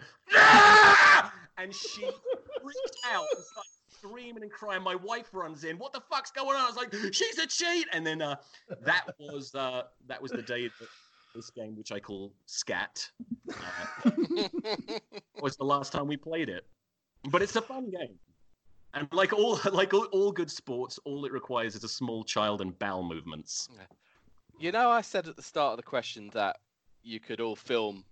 [1.58, 4.84] and she freaked out and started screaming and crying.
[4.84, 5.78] My wife runs in.
[5.78, 6.62] What the fuck's going on?
[6.62, 8.36] I was like, "She's a cheat!" And then uh,
[8.82, 10.88] that was uh, that was the day that
[11.36, 13.10] this game, which I call Scat,
[13.50, 14.12] uh,
[15.42, 16.66] was the last time we played it.
[17.30, 18.18] But it's a fun game.
[18.94, 22.62] And like all like all, all good sports, all it requires is a small child
[22.62, 23.70] and bowel movements.
[24.64, 26.56] You know, I said at the start of the question that
[27.02, 28.06] you could all film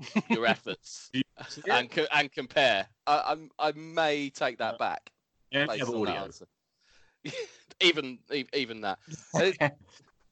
[0.28, 1.08] your efforts
[1.70, 2.88] and co- and compare.
[3.06, 5.12] I, I'm I may take that back.
[5.52, 6.46] And based on that answer.
[7.80, 8.98] even e- even that.
[9.36, 9.56] It-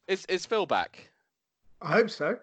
[0.09, 1.13] Is is Phil back?
[1.81, 2.37] I hope so.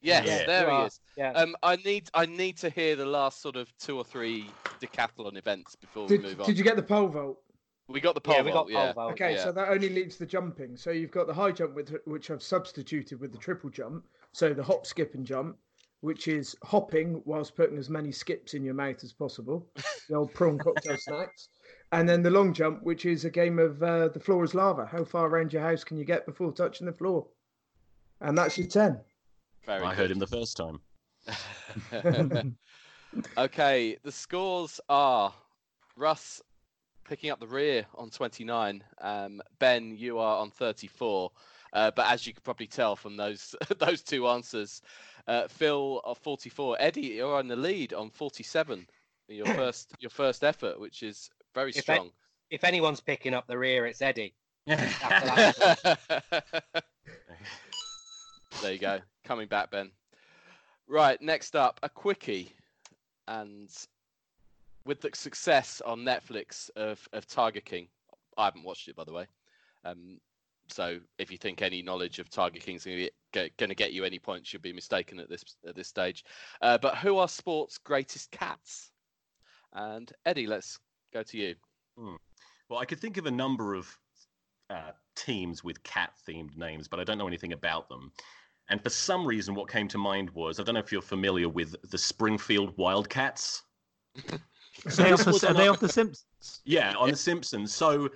[0.00, 0.46] Yes, Yeah.
[0.46, 0.86] there You he are.
[0.86, 1.00] is.
[1.14, 1.32] Yeah.
[1.32, 4.46] Um, I need I need to hear the last sort of two or three
[4.80, 6.46] decathlon events before we move on.
[6.46, 7.38] did you get the pole vault?
[7.88, 8.84] We got the pole yeah, we got vault, yeah.
[8.86, 9.12] pole vault.
[9.12, 9.44] Okay, yeah.
[9.44, 10.76] so that only leads the jumping.
[10.76, 14.04] So you've got the high jump, with, which I've substituted with the triple jump.
[14.32, 15.56] So the hop, skip, and jump,
[16.00, 19.68] which is hopping whilst putting as many skips in your mouth as possible.
[20.08, 21.48] the old prawn cocktail snacks.
[21.92, 24.86] And then the long jump, which is a game of uh, the floor is lava.
[24.86, 27.26] How far around your house can you get before touching the floor?
[28.20, 28.98] And that's your 10.
[29.64, 29.98] Very I good.
[29.98, 30.80] heard him the first time.
[33.38, 35.32] okay, the scores are
[35.96, 36.42] Russ
[37.08, 38.82] picking up the rear on 29.
[39.00, 41.30] Um, ben, you are on 34.
[41.72, 44.82] Uh, but as you could probably tell from those those two answers,
[45.26, 46.76] uh, Phil are 44.
[46.80, 48.86] Eddie, you're on the lead on 47.
[49.28, 52.10] Your first your first effort, which is very If I- strong.
[52.48, 54.32] If anyone's picking up the rear, it's Eddie.
[54.66, 54.78] there
[58.72, 59.00] you go.
[59.24, 59.90] Coming back, Ben.
[60.86, 62.52] Right, next up, a quickie.
[63.26, 63.68] And
[64.86, 67.88] with the success on Netflix of, of Tiger King,
[68.38, 69.26] I haven't watched it, by the way.
[69.84, 70.18] Um,
[70.68, 73.92] so if you think any knowledge of Tiger King's going to get, going to get
[73.92, 76.24] you any points, you'll be mistaken at this at this stage.
[76.62, 78.90] Uh, but who are sports' greatest cats?
[79.72, 80.78] And Eddie, let's
[81.12, 81.54] go to you.
[82.68, 83.88] Well, I could think of a number of
[84.70, 88.10] uh, teams with cat themed names, but I don't know anything about them.
[88.68, 91.48] And for some reason, what came to mind was I don't know if you're familiar
[91.48, 93.62] with the Springfield Wildcats.
[94.84, 96.60] Are they, off the, are they off the Simpsons?
[96.64, 97.74] Yeah, on The Simpsons.
[97.74, 98.10] So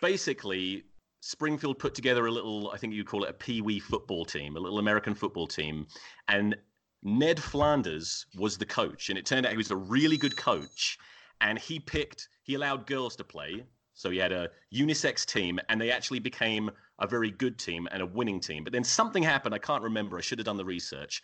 [0.00, 0.84] basically,
[1.20, 4.56] Springfield put together a little, I think you'd call it a pee wee football team,
[4.56, 5.86] a little American football team.
[6.28, 6.56] And
[7.02, 10.98] Ned Flanders was the coach, and it turned out he was a really good coach.
[11.40, 13.64] And he picked, he allowed girls to play.
[13.94, 18.02] So he had a unisex team, and they actually became a very good team and
[18.02, 18.64] a winning team.
[18.64, 19.54] But then something happened.
[19.54, 20.18] I can't remember.
[20.18, 21.22] I should have done the research.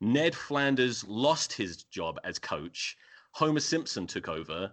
[0.00, 2.96] Ned Flanders lost his job as coach.
[3.32, 4.70] Homer Simpson took over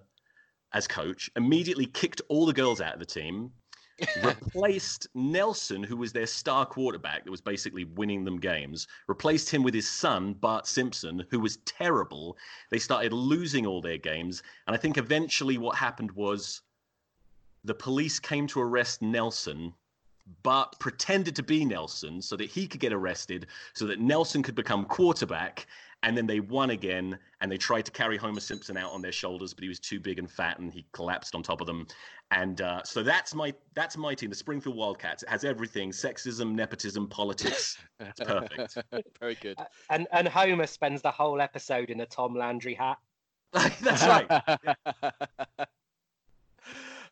[0.73, 3.51] as coach, immediately kicked all the girls out of the team,
[4.23, 9.63] replaced Nelson, who was their star quarterback that was basically winning them games, replaced him
[9.63, 12.37] with his son, Bart Simpson, who was terrible.
[12.71, 14.43] They started losing all their games.
[14.67, 16.61] And I think eventually what happened was
[17.63, 19.73] the police came to arrest Nelson.
[20.43, 24.53] But pretended to be Nelson so that he could get arrested, so that Nelson could
[24.53, 25.65] become quarterback,
[26.03, 29.11] and then they won again and they tried to carry Homer Simpson out on their
[29.11, 31.85] shoulders, but he was too big and fat and he collapsed on top of them.
[32.31, 35.23] And uh, so that's my that's my team, the Springfield Wildcats.
[35.23, 37.77] It has everything: sexism, nepotism, politics.
[37.99, 38.77] It's perfect.
[39.19, 39.57] Very good.
[39.89, 42.97] And and Homer spends the whole episode in a Tom Landry hat.
[43.81, 44.29] that's right.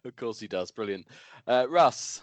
[0.06, 0.70] of course he does.
[0.70, 1.08] Brilliant.
[1.48, 2.22] Uh, Russ,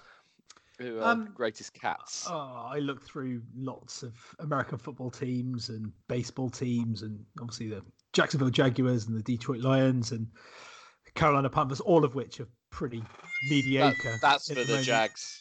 [0.79, 2.27] who are Um, the greatest cats?
[2.29, 7.83] Oh, I looked through lots of American football teams and baseball teams, and obviously the
[8.13, 10.27] Jacksonville Jaguars and the Detroit Lions and
[11.15, 13.09] Carolina Panthers, all of which are pretty That-
[13.51, 14.19] mediocre.
[14.21, 14.85] that's for the moment.
[14.85, 15.41] Jags.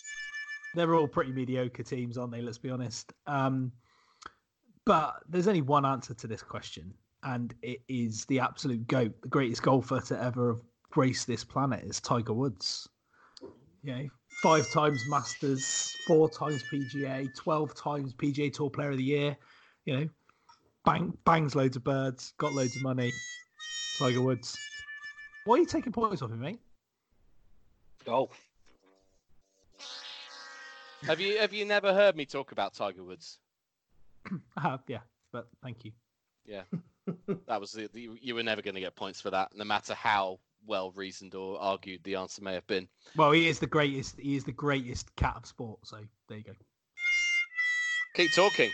[0.76, 2.41] They're all pretty mediocre teams, aren't they?
[2.41, 3.13] Let's be honest.
[3.28, 3.72] Um,
[4.86, 6.93] but there's only one answer to this question,
[7.24, 11.84] and it is the absolute goat, the greatest golfer to ever have graced this planet
[11.84, 12.88] is Tiger Woods.
[13.82, 14.10] You know,
[14.43, 19.38] five times Masters, four times PGA, twelve times PGA Tour Player of the Year.
[19.86, 20.10] You know,
[20.84, 23.13] bang bangs loads of birds, got loads of money.
[23.97, 24.58] Tiger Woods.
[25.45, 26.60] Why are you taking points off him, mate?
[28.06, 28.38] Golf.
[31.03, 33.39] Have you have you never heard me talk about Tiger Woods?
[34.58, 34.99] I have, yeah,
[35.32, 35.91] but thank you.
[36.45, 36.63] Yeah,
[37.47, 39.93] that was the, the, you were never going to get points for that, no matter
[39.93, 42.88] how well reasoned or argued the answer may have been.
[43.15, 44.19] Well, he is the greatest.
[44.19, 45.80] He is the greatest cat of sport.
[45.84, 45.97] So
[46.28, 46.54] there you go.
[48.15, 48.71] Keep talking.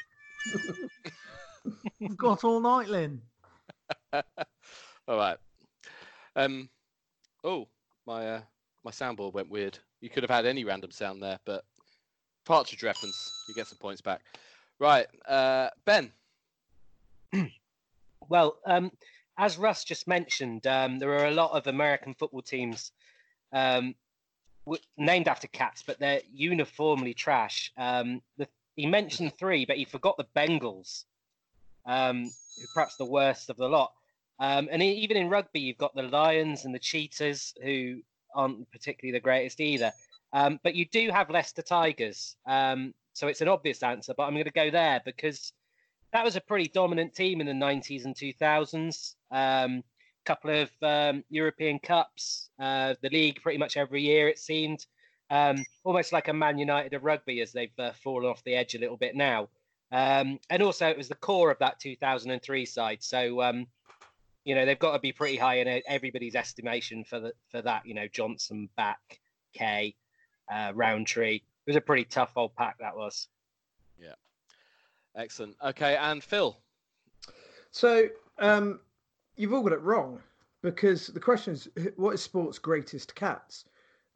[1.99, 3.21] We've got all night, Lynn.
[4.13, 5.37] All right.
[6.35, 6.69] Um.
[7.43, 7.67] Oh,
[8.05, 8.41] my uh,
[8.83, 9.77] my soundboard went weird.
[10.01, 11.63] You could have had any random sound there, but
[12.45, 13.31] partridge reference.
[13.47, 14.21] You get some points back.
[14.79, 15.07] Right.
[15.27, 16.11] Uh, ben.
[18.27, 18.91] Well, um,
[19.39, 22.91] as Russ just mentioned, um, there are a lot of American football teams
[23.53, 23.95] um,
[24.65, 27.71] w- named after cats, but they're uniformly trash.
[27.77, 31.05] Um, the, he mentioned three, but he forgot the Bengals,
[31.85, 33.93] um, who perhaps the worst of the lot.
[34.39, 38.01] Um, and even in rugby, you've got the Lions and the Cheetahs, who
[38.35, 39.93] aren't particularly the greatest either.
[40.33, 42.35] Um, but you do have Leicester Tigers.
[42.45, 45.51] So it's an obvious answer, but I'm going to go there because
[46.13, 49.15] that was a pretty dominant team in the 90s and 2000s.
[49.31, 49.83] Um,
[50.29, 54.85] couple of um, European Cups, uh, the league pretty much every year, it seemed.
[55.31, 58.75] Um, almost like a Man United of rugby as they've uh, fallen off the edge
[58.75, 59.49] a little bit now.
[59.91, 63.01] Um, and also, it was the core of that 2003 side.
[63.01, 63.65] So, um,
[64.43, 67.87] you know, they've got to be pretty high in everybody's estimation for the, for that.
[67.87, 69.19] You know, Johnson, Back,
[69.53, 69.95] Kay,
[70.51, 71.37] uh, Rowntree.
[71.37, 73.27] It was a pretty tough old pack that was.
[75.15, 75.55] Excellent.
[75.63, 76.57] Okay, and Phil.
[77.71, 78.07] So
[78.39, 78.79] um,
[79.35, 80.19] you've all got it wrong
[80.61, 83.65] because the question is, what is sport's greatest cats?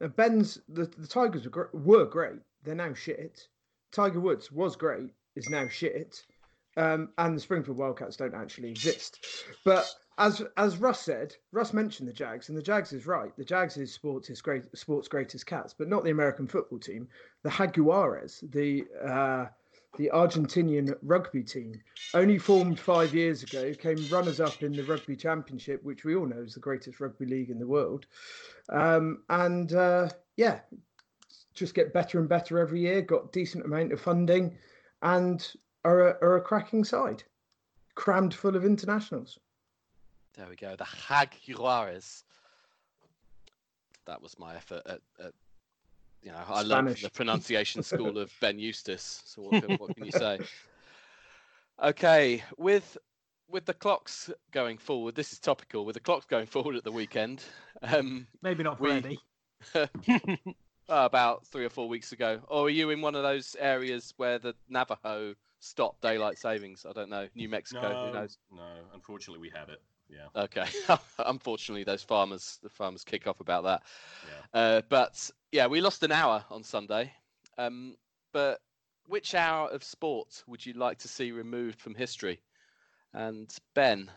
[0.00, 2.40] Now, Ben's the, the Tigers were, gr- were great.
[2.62, 3.48] They're now shit.
[3.92, 5.10] Tiger Woods was great.
[5.36, 6.24] Is now shit.
[6.76, 9.24] Um, and the Springfield Wildcats don't actually exist.
[9.64, 13.36] But as as Russ said, Russ mentioned the Jags, and the Jags is right.
[13.36, 17.08] The Jags is sports is great sports greatest cats, but not the American football team.
[17.42, 19.46] The Jaguares, the uh,
[19.96, 21.80] the Argentinian rugby team,
[22.14, 26.26] only formed five years ago, came runners up in the Rugby Championship, which we all
[26.26, 28.06] know is the greatest rugby league in the world.
[28.68, 30.60] Um, and uh, yeah,
[31.54, 34.56] just get better and better every year, got decent amount of funding,
[35.02, 35.46] and
[35.84, 37.22] are a, are a cracking side,
[37.94, 39.38] crammed full of internationals.
[40.36, 40.74] There we go.
[40.76, 42.24] The Jaguares.
[44.06, 45.32] That was my effort at, at
[46.24, 47.00] you know, I learned Spanish.
[47.00, 49.22] from the pronunciation school of Ben Eustace.
[49.26, 50.40] So what can, what can you say?
[51.82, 52.96] Okay, with
[53.48, 55.84] with the clocks going forward, this is topical.
[55.84, 57.42] With the clocks going forward at the weekend,
[57.82, 59.18] um, Maybe not for We- Eddie.
[60.88, 64.38] about three or four weeks ago, or are you in one of those areas where
[64.38, 66.86] the Navajo stopped daylight savings?
[66.88, 67.26] I don't know.
[67.34, 68.38] New Mexico, who knows?
[68.54, 68.62] no.
[68.94, 69.82] Unfortunately, we have it.
[70.14, 70.42] Yeah.
[70.42, 70.66] Okay.
[71.18, 73.82] Unfortunately, those farmers, the farmers kick off about that.
[74.26, 74.60] Yeah.
[74.60, 77.12] Uh, but yeah, we lost an hour on Sunday.
[77.58, 77.96] Um,
[78.32, 78.60] but
[79.06, 82.40] which hour of sport would you like to see removed from history?
[83.12, 84.10] And Ben,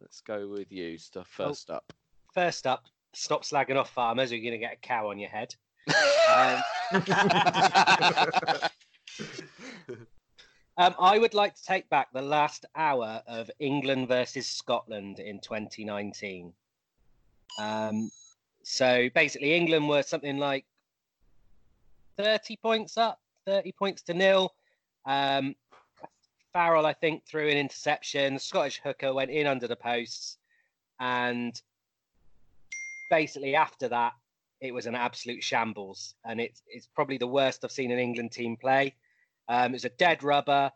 [0.00, 0.98] let's go with you.
[0.98, 1.92] So first up.
[2.34, 2.84] First up,
[3.14, 4.32] stop slagging off farmers.
[4.32, 5.54] Or you're going to get a cow on your head.
[6.28, 6.62] Um,
[10.78, 15.40] um, I would like to take back the last hour of England versus Scotland in
[15.40, 16.52] 2019.
[17.58, 18.10] Um,
[18.62, 20.66] so basically, England were something like
[22.18, 24.54] 30 points up, 30 points to nil.
[25.06, 25.54] Um,
[26.52, 28.34] Farrell, I think, threw an interception.
[28.34, 30.38] The Scottish hooker went in under the posts.
[31.00, 31.60] And
[33.10, 34.12] basically, after that,
[34.60, 36.14] it was an absolute shambles.
[36.24, 38.94] And it's, it's probably the worst I've seen an England team play.
[39.48, 40.70] Um, it was a dead rubber.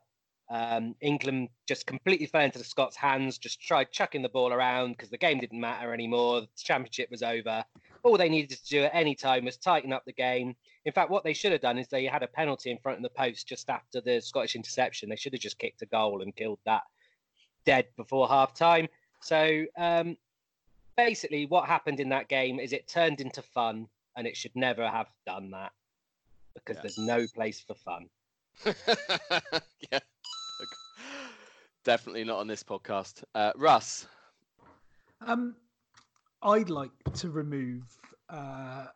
[0.49, 4.93] Um, England just completely fell into the Scots' hands, just tried chucking the ball around
[4.93, 6.41] because the game didn't matter anymore.
[6.41, 7.65] The championship was over.
[8.03, 10.57] All they needed to do at any time was tighten up the game.
[10.85, 13.03] In fact, what they should have done is they had a penalty in front of
[13.05, 15.09] the post just after the Scottish interception.
[15.09, 16.83] They should have just kicked a goal and killed that
[17.65, 18.89] dead before half time.
[19.21, 20.17] So um,
[20.97, 24.89] basically, what happened in that game is it turned into fun, and it should never
[24.89, 25.71] have done that
[26.55, 26.83] because Yeah.
[26.83, 28.09] there's no place for fun.
[29.93, 29.99] yeah.
[31.85, 33.25] Definitely not on this podcast.
[33.35, 34.07] Uh, Russ.
[35.27, 35.57] Um,
[36.43, 37.85] I'd like to remove
[38.29, 38.87] uh,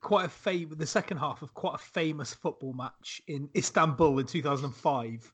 [0.00, 4.26] quite a fam- the second half of quite a famous football match in Istanbul in
[4.26, 5.32] 2005.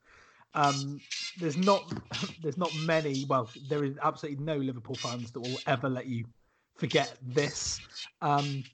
[0.55, 1.01] Um,
[1.39, 1.93] there's not
[2.43, 3.25] there's not many.
[3.29, 6.25] Well, there is absolutely no Liverpool fans that will ever let you
[6.77, 7.81] forget this.
[8.21, 8.65] Um,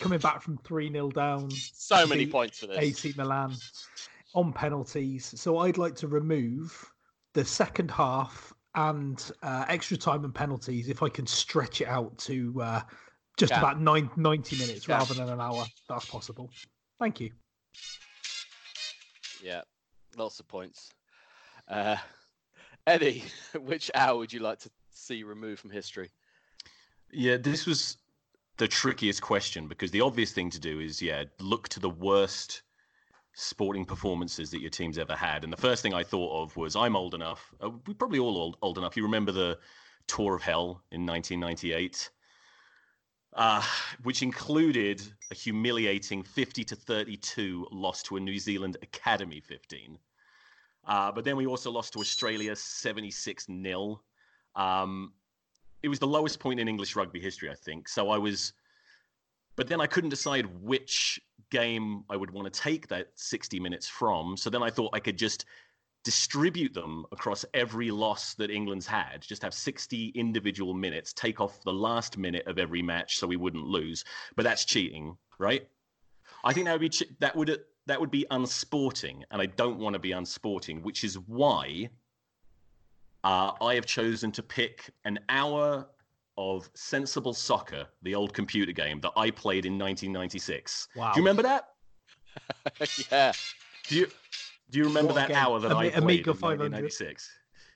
[0.00, 2.78] coming back from three 0 down, So many points for this.
[2.78, 3.54] AC Milan
[4.34, 5.32] on penalties.
[5.40, 6.92] So I'd like to remove
[7.32, 12.16] the second half and uh, extra time and penalties if I can stretch it out
[12.18, 12.82] to uh,
[13.36, 13.58] just Yeah.
[13.58, 14.98] about nine, 90 minutes Yeah.
[14.98, 15.66] rather than an hour.
[15.88, 16.50] That's possible.
[16.98, 17.30] Thank you.
[19.42, 19.62] Yeah,
[20.16, 20.90] lots of points.
[21.68, 21.96] Uh,
[22.86, 23.24] Eddie,
[23.60, 26.10] which hour would you like to see removed from history?
[27.12, 27.98] Yeah, this was
[28.56, 32.62] the trickiest question because the obvious thing to do is, yeah, look to the worst
[33.34, 35.44] sporting performances that your team's ever had.
[35.44, 37.52] And the first thing I thought of was I'm old enough.
[37.60, 38.96] Uh, we probably all old, old enough.
[38.96, 39.58] You remember the
[40.06, 42.10] Tour of Hell in 1998,
[43.34, 43.62] uh,
[44.02, 49.98] which included a humiliating 50 to 32 loss to a New Zealand Academy 15.
[50.86, 54.00] Uh, but then we also lost to Australia 76 0.
[54.54, 55.12] Um,
[55.82, 57.88] it was the lowest point in English rugby history, I think.
[57.88, 58.52] So I was,
[59.56, 63.88] but then I couldn't decide which game I would want to take that 60 minutes
[63.88, 64.36] from.
[64.36, 65.44] So then I thought I could just
[66.04, 71.62] distribute them across every loss that England's had, just have 60 individual minutes, take off
[71.62, 74.04] the last minute of every match so we wouldn't lose.
[74.36, 75.66] But that's cheating, right?
[76.44, 79.78] I think that would be che- that would that would be unsporting, and I don't
[79.78, 81.90] want to be unsporting, which is why
[83.24, 85.86] uh, I have chosen to pick an hour
[86.36, 90.88] of sensible soccer, the old computer game that I played in 1996.
[90.96, 91.12] Wow.
[91.12, 91.68] Do you remember that?
[93.10, 93.32] yeah,
[93.88, 94.06] Do you
[94.70, 95.36] do you remember What that game?
[95.36, 97.30] hour that I Ami- played Amiga in 1996?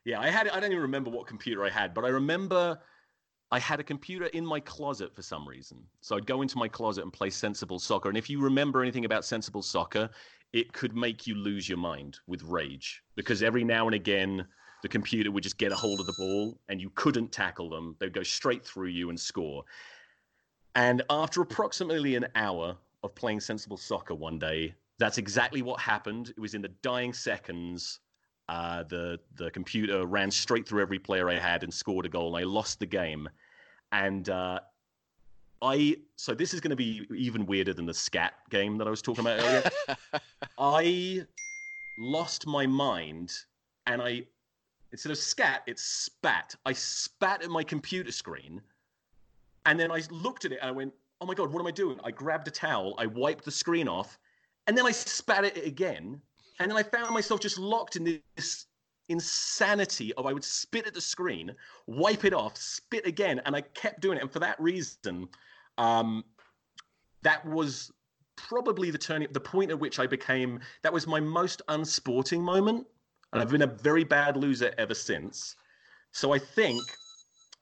[0.05, 0.49] Yeah, I had.
[0.49, 2.79] I don't even remember what computer I had, but I remember
[3.51, 5.85] I had a computer in my closet for some reason.
[6.01, 8.09] So I'd go into my closet and play sensible soccer.
[8.09, 10.11] And if you remember anything about sensible soccer,
[10.53, 14.47] it could make you lose your mind with rage because every now and again
[14.83, 17.97] the computer would just get a hold of the ball and you couldn't tackle them.
[17.99, 19.64] They'd go straight through you and score.
[20.74, 26.31] And after approximately an hour of playing sensible soccer one day, that's exactly what happened.
[26.31, 28.01] It was in the dying seconds.
[28.49, 32.35] Uh, the the computer ran straight through every player I had and scored a goal.
[32.35, 33.29] And I lost the game,
[33.93, 34.61] and uh,
[35.61, 38.91] I so this is going to be even weirder than the scat game that I
[38.91, 39.70] was talking about earlier.
[40.59, 41.26] I
[41.99, 43.33] lost my mind,
[43.87, 44.24] and I
[44.93, 46.55] instead of scat, it's spat.
[46.64, 48.62] I spat at my computer screen,
[49.66, 51.72] and then I looked at it and I went, "Oh my god, what am I
[51.72, 54.18] doing?" I grabbed a towel, I wiped the screen off,
[54.66, 56.20] and then I spat at it again,
[56.59, 58.66] and then I found myself just locked in this
[59.09, 61.55] insanity of I would spit at the screen,
[61.86, 64.22] wipe it off, spit again, and I kept doing it.
[64.22, 65.28] And for that reason,
[65.78, 66.24] um,
[67.22, 67.91] that was
[68.36, 70.61] probably the turning, the point at which I became.
[70.82, 72.86] That was my most unsporting moment,
[73.33, 75.57] and I've been a very bad loser ever since.
[76.12, 76.83] So I think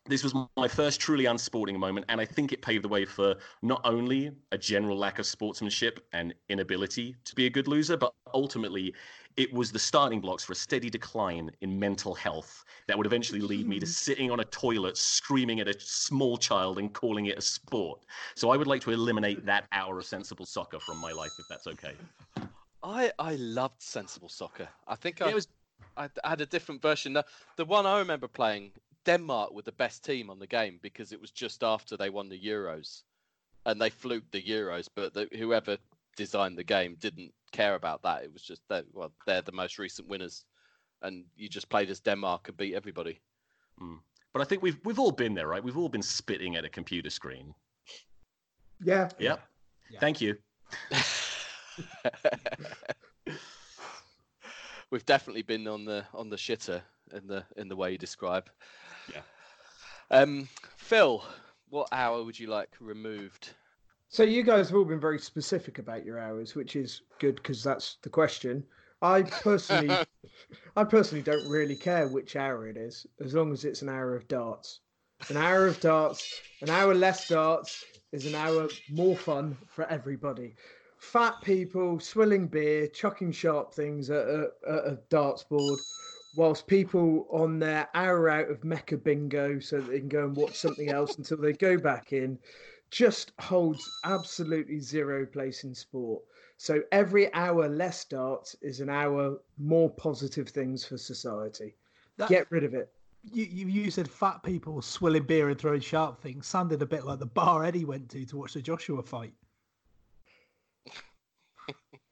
[0.08, 3.34] this was my first truly unsporting moment, and I think it paved the way for
[3.62, 8.14] not only a general lack of sportsmanship and inability to be a good loser, but
[8.32, 8.94] ultimately
[9.36, 13.40] it was the starting blocks for a steady decline in mental health that would eventually
[13.40, 13.88] lead me to mm.
[13.88, 18.04] sitting on a toilet screaming at a small child and calling it a sport.
[18.34, 21.46] So I would like to eliminate that hour of sensible soccer from my life, if
[21.48, 21.94] that's okay.
[22.82, 24.68] I I loved sensible soccer.
[24.86, 25.48] I think I it was
[25.96, 27.12] I, I had a different version.
[27.12, 27.24] The,
[27.56, 28.72] the one I remember playing,
[29.04, 32.28] Denmark were the best team on the game because it was just after they won
[32.28, 33.02] the Euros,
[33.64, 34.88] and they fluked the Euros.
[34.94, 35.78] But the, whoever
[36.16, 38.24] designed the game didn't care about that.
[38.24, 40.44] It was just that well, they're the most recent winners,
[41.02, 43.20] and you just played as Denmark and beat everybody.
[43.80, 43.98] Mm.
[44.32, 45.62] But I think we've we've all been there, right?
[45.62, 47.54] We've all been spitting at a computer screen.
[48.82, 49.08] Yeah.
[49.18, 49.40] Yep.
[49.90, 50.00] Yeah.
[50.00, 50.36] Thank you.
[54.90, 56.82] We've definitely been on the on the shitter
[57.12, 58.48] in the in the way you describe.
[59.12, 59.22] Yeah.
[60.10, 61.24] Um, Phil,
[61.68, 63.50] what hour would you like removed?
[64.08, 67.62] So you guys have all been very specific about your hours, which is good because
[67.62, 68.64] that's the question.
[69.02, 70.06] I personally,
[70.76, 74.14] I personally don't really care which hour it is, as long as it's an hour
[74.14, 74.80] of darts.
[75.28, 80.54] An hour of darts, an hour less darts is an hour more fun for everybody.
[80.98, 85.80] Fat people swilling beer, chucking sharp things at a, at a darts board,
[86.34, 90.56] whilst people on their hour out of Mecca bingo so they can go and watch
[90.58, 92.38] something else until they go back in,
[92.90, 96.22] just holds absolutely zero place in sport.
[96.56, 101.74] So every hour less darts is an hour more positive things for society.
[102.16, 102.90] That- Get rid of it.
[103.32, 106.46] You, you you said fat people swilling beer and throwing sharp things.
[106.46, 109.32] Sounded a bit like the bar Eddie went to to watch the Joshua fight.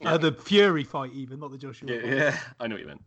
[0.05, 1.91] Uh, the Fury fight, even not the Joshua.
[1.91, 2.39] Yeah, yeah.
[2.61, 3.03] I know what you meant.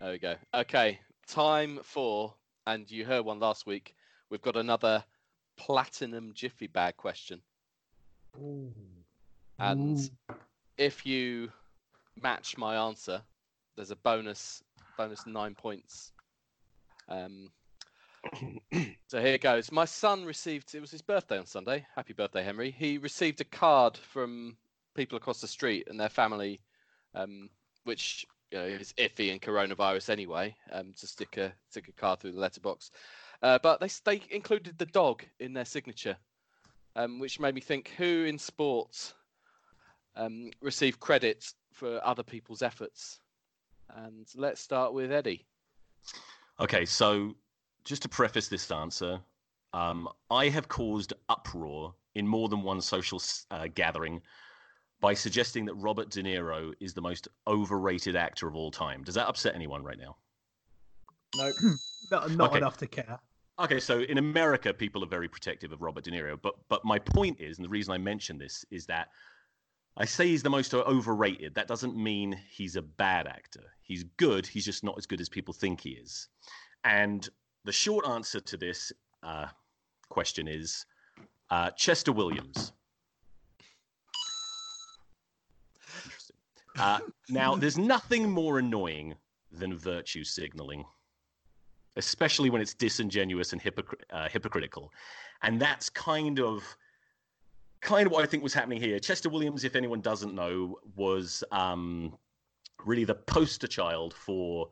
[0.00, 0.34] There we go.
[0.54, 2.34] Okay, time for,
[2.66, 3.94] and you heard one last week.
[4.30, 5.02] We've got another
[5.56, 7.40] platinum jiffy bag question,
[9.58, 10.34] and Ooh.
[10.76, 11.50] if you
[12.20, 13.22] match my answer,
[13.74, 14.62] there's a bonus
[14.98, 16.12] bonus nine points.
[17.08, 17.50] Um,
[19.08, 19.72] so here goes.
[19.72, 20.74] My son received.
[20.74, 21.86] It was his birthday on Sunday.
[21.94, 22.70] Happy birthday, Henry.
[22.70, 24.56] He received a card from
[24.94, 26.60] people across the street and their family,
[27.14, 27.50] um,
[27.84, 30.56] which you know, is iffy in coronavirus anyway.
[30.72, 32.90] Um, to stick a stick a card through the letterbox,
[33.42, 36.16] uh, but they they included the dog in their signature,
[36.94, 39.14] um, which made me think: who in sports
[40.16, 43.20] um, receive credit for other people's efforts?
[43.94, 45.46] And let's start with Eddie.
[46.58, 47.36] Okay, so
[47.86, 49.20] just to preface this answer,
[49.72, 54.20] um, I have caused uproar in more than one social uh, gathering
[55.00, 59.04] by suggesting that Robert De Niro is the most overrated actor of all time.
[59.04, 60.16] Does that upset anyone right now?
[61.36, 61.52] No.
[62.10, 62.58] Not, not Okay.
[62.58, 63.18] enough to care.
[63.58, 67.00] Okay, so in America, people are very protective of Robert De Niro, but but my
[67.00, 69.08] point is, and the reason I mention this is that
[69.96, 71.54] I say he's the most overrated.
[71.56, 73.64] That doesn't mean he's a bad actor.
[73.82, 74.46] He's good.
[74.46, 76.28] He's just not as good as people think he is.
[76.84, 77.28] And
[77.66, 78.92] the short answer to this
[79.22, 79.46] uh,
[80.08, 80.86] question is
[81.50, 82.72] uh, Chester Williams.
[86.78, 89.14] Uh, now, there's nothing more annoying
[89.52, 90.84] than virtue signaling
[91.96, 94.92] especially when it's disingenuous and hypocr- uh, hypocritical.
[95.42, 96.62] And that's kind of
[97.80, 98.98] kind of what I think was happening here.
[98.98, 102.16] Chester Williams, if anyone doesn't know, was um,
[102.84, 104.68] really the poster child for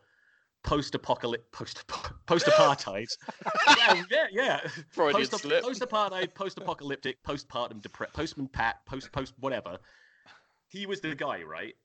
[0.65, 1.87] post-apocalyptic post
[2.27, 3.07] post-apartheid.
[3.79, 4.61] yeah, yeah, yeah.
[4.91, 5.63] Freudian Post- slip.
[5.63, 9.79] Post-apartheid, post-apocalyptic, postpartum depre- postman Pat, post post whatever.
[10.69, 11.77] He was the guy, right?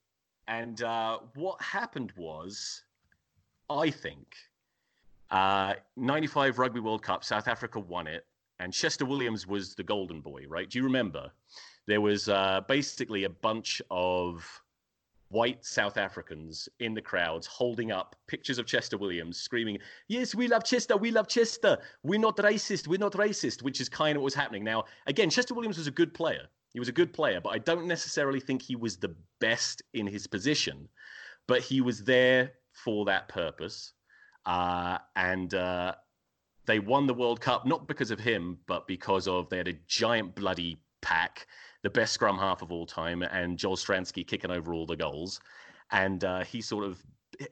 [0.48, 2.84] And uh, what happened was,
[3.70, 4.34] I think,
[5.30, 8.26] uh, 95 Rugby World Cup, South Africa won it,
[8.60, 10.68] and Chester Williams was the golden boy, right?
[10.68, 11.32] Do you remember?
[11.86, 14.64] There was uh, basically a bunch of
[15.30, 19.78] white South Africans in the crowds holding up pictures of Chester Williams, screaming,
[20.08, 23.90] Yes, we love Chester, we love Chester, we're not racist, we're not racist, which is
[23.90, 24.64] kind of what was happening.
[24.64, 26.48] Now, again, Chester Williams was a good player.
[26.74, 30.06] He was a good player, but I don't necessarily think he was the best in
[30.06, 30.88] his position,
[31.48, 33.94] but he was there for that purpose.
[34.46, 35.96] Uh, and uh,
[36.66, 39.80] they won the World Cup not because of him, but because of they had a
[39.88, 41.48] giant bloody pack,
[41.82, 45.40] the best scrum half of all time, and Joel Stransky kicking over all the goals.
[45.92, 47.02] And uh, he sort of,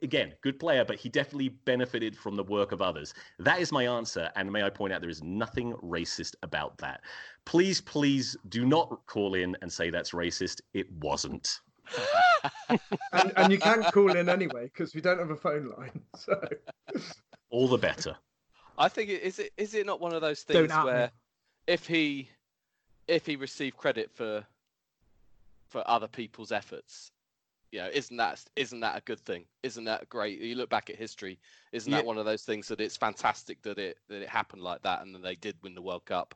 [0.01, 3.13] again, good player, but he definitely benefited from the work of others.
[3.39, 4.30] That is my answer.
[4.36, 7.01] And may I point out, there is nothing racist about that.
[7.45, 10.61] Please, please do not call in and say that's racist.
[10.73, 11.59] It wasn't.
[13.13, 16.01] And, and you can't call in anyway because we don't have a phone line.
[16.17, 16.39] So
[17.49, 18.15] All the better.
[18.78, 20.86] I think it, is it is it not one of those things at me.
[20.86, 21.11] where
[21.65, 22.30] if he
[23.08, 24.45] if he received credit for
[25.70, 27.12] for other people's efforts,
[27.72, 29.45] you know, isn't that isn't that a good thing?
[29.64, 30.39] Isn't that great?
[30.39, 31.39] You look back at history,
[31.72, 34.82] isn't that one of those things that it's fantastic that it that it happened like
[34.84, 36.36] that and that they did win the World Cup?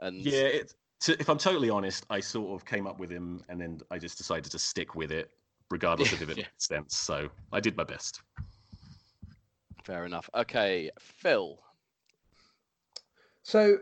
[0.00, 3.44] And Yeah, it, to, if I'm totally honest, I sort of came up with him
[3.48, 5.30] and then I just decided to stick with it.
[5.70, 6.44] regardless of if it Yeah.
[6.44, 6.96] makes sense.
[6.96, 8.20] So I did my best.
[9.84, 10.30] Fair enough.
[10.34, 11.58] Okay, Phil.
[13.42, 13.78] So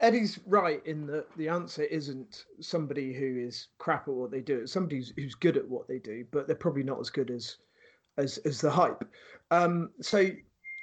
[0.00, 4.60] Eddie's right in that the answer isn't somebody who is crap at what they do.
[4.60, 7.30] It's somebody who's, who's good at what they do, but they're probably not as good
[7.30, 7.56] as
[8.16, 9.04] as as the hype.
[9.50, 10.30] Um, so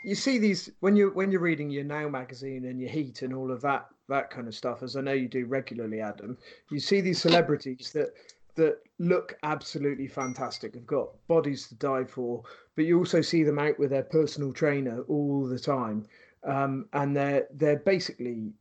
[0.04, 3.34] you see these when you when you're reading your Now magazine and your Heat and
[3.34, 6.38] all of that that kind of stuff, as I know you do regularly, Adam.
[6.70, 8.14] You see these celebrities that
[8.56, 10.76] that look absolutely fantastic.
[10.76, 12.44] Have got bodies to die for,
[12.76, 16.06] but you also see them out with their personal trainer all the time,
[16.44, 18.54] um, and they're they're basically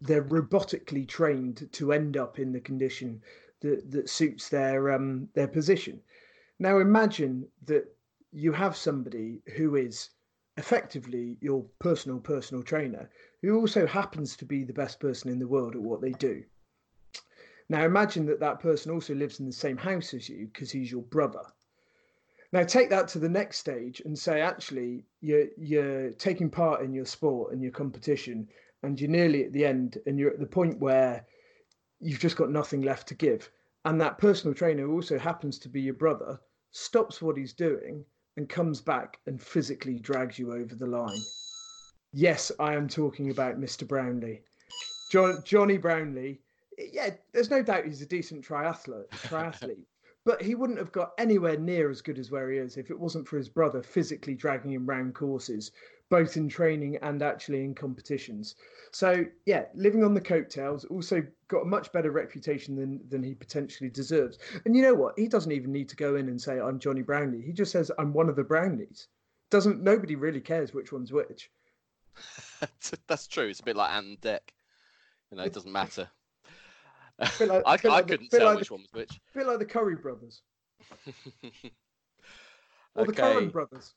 [0.00, 3.22] they're robotically trained to end up in the condition
[3.60, 6.00] that, that suits their um, their position.
[6.58, 7.84] Now imagine that
[8.32, 10.10] you have somebody who is
[10.56, 13.10] effectively your personal personal trainer
[13.42, 16.42] who also happens to be the best person in the world at what they do.
[17.68, 20.90] Now imagine that that person also lives in the same house as you because he's
[20.90, 21.44] your brother.
[22.52, 26.92] Now take that to the next stage and say actually you're you're taking part in
[26.92, 28.48] your sport and your competition
[28.82, 31.26] and you're nearly at the end and you're at the point where
[32.00, 33.50] you've just got nothing left to give
[33.84, 36.38] and that personal trainer who also happens to be your brother
[36.72, 38.04] stops what he's doing
[38.36, 41.18] and comes back and physically drags you over the line.
[42.12, 43.86] Yes, I am talking about Mr.
[43.86, 44.42] Brownlee.
[45.10, 46.40] John, Jonny Brownlee,
[46.78, 49.84] yeah, there's no doubt he's a decent triathlete, triathlete,
[50.24, 52.98] but he wouldn't have got anywhere near as good as where he is if it
[52.98, 55.72] wasn't for his brother physically dragging him round courses,
[56.10, 58.56] both in training and actually in competitions.
[58.92, 63.34] So yeah, living on the coattails, also got a much better reputation than than he
[63.34, 64.38] potentially deserves.
[64.64, 65.18] And you know what?
[65.18, 67.42] He doesn't even need to go in and say I'm Jonny Brownlee.
[67.42, 69.08] He just says I'm one of the Brownies.
[69.50, 71.50] Doesn't nobody really cares which one's which?
[73.08, 73.48] That's true.
[73.48, 74.40] It's a bit like Ant and Dec.
[75.30, 76.08] You know, it doesn't matter.
[77.38, 79.20] Like- I, I like couldn't bit tell like which the- one was which.
[79.34, 80.40] A bit like the Curry brothers
[82.94, 83.34] or the okay.
[83.34, 83.94] Curran brothers.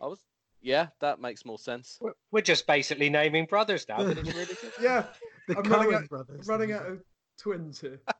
[0.00, 0.18] I was.
[0.62, 1.98] Yeah, that makes more sense.
[2.00, 3.98] We're- We're just basically naming brothers now.
[4.04, 4.22] really.
[4.80, 5.06] Yeah,
[5.48, 6.46] The I'm running Coen out- brothers.
[6.46, 7.02] running out of
[7.38, 8.00] twins here.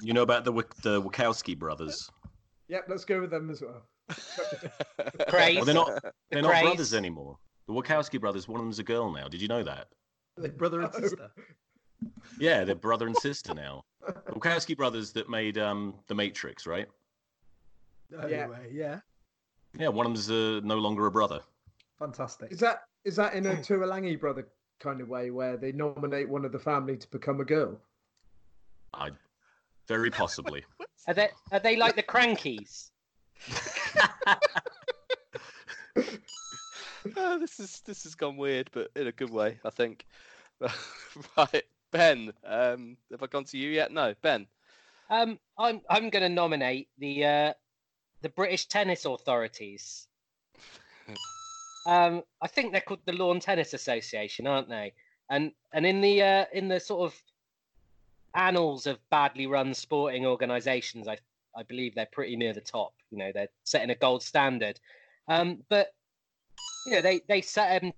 [0.00, 0.52] You know about the
[0.82, 2.10] the Wachowski brothers?
[2.68, 3.86] Yep, let's go with them as well.
[5.28, 5.56] Krays.
[5.56, 6.62] Well, they're not they're not Krays.
[6.62, 7.36] brothers anymore.
[7.68, 9.28] The Wachowski brothers, one of them's a girl now.
[9.28, 9.88] Did you know that?
[10.38, 11.30] They're brother and sister.
[12.40, 13.84] Yeah, they're brother and sister now.
[14.06, 16.88] The Wachowski brothers that made um the Matrix, right?
[18.22, 19.00] Anyway, yeah.
[19.78, 21.40] Yeah, one of them's uh, no longer a brother.
[21.98, 22.52] Fantastic.
[22.52, 24.48] Is that is that in a Tuilagi brother
[24.80, 27.80] kind of way where they nominate one of the family to become a girl?
[28.92, 29.10] I
[29.86, 30.64] very possibly.
[31.06, 32.90] Are they are they like the Krankies?
[37.14, 40.06] Oh, this is this has gone weird, but in a good way, I think.
[41.36, 42.32] right, Ben.
[42.42, 43.92] Um, have I gone to you yet?
[43.92, 44.46] No, Ben.
[45.10, 47.52] Um, I'm I'm going to nominate the uh,
[48.22, 50.08] the British tennis authorities.
[51.86, 54.92] Um, I think they're called the Lawn Tennis Association, aren't they?
[55.30, 57.22] And and in the uh, in the sort of
[58.34, 61.18] annals of badly run sporting organisations, I
[61.56, 62.94] I believe they're pretty near the top.
[63.10, 64.80] You know, they're setting a gold standard.
[65.28, 65.94] Um, but
[66.86, 67.92] you know, they they set um,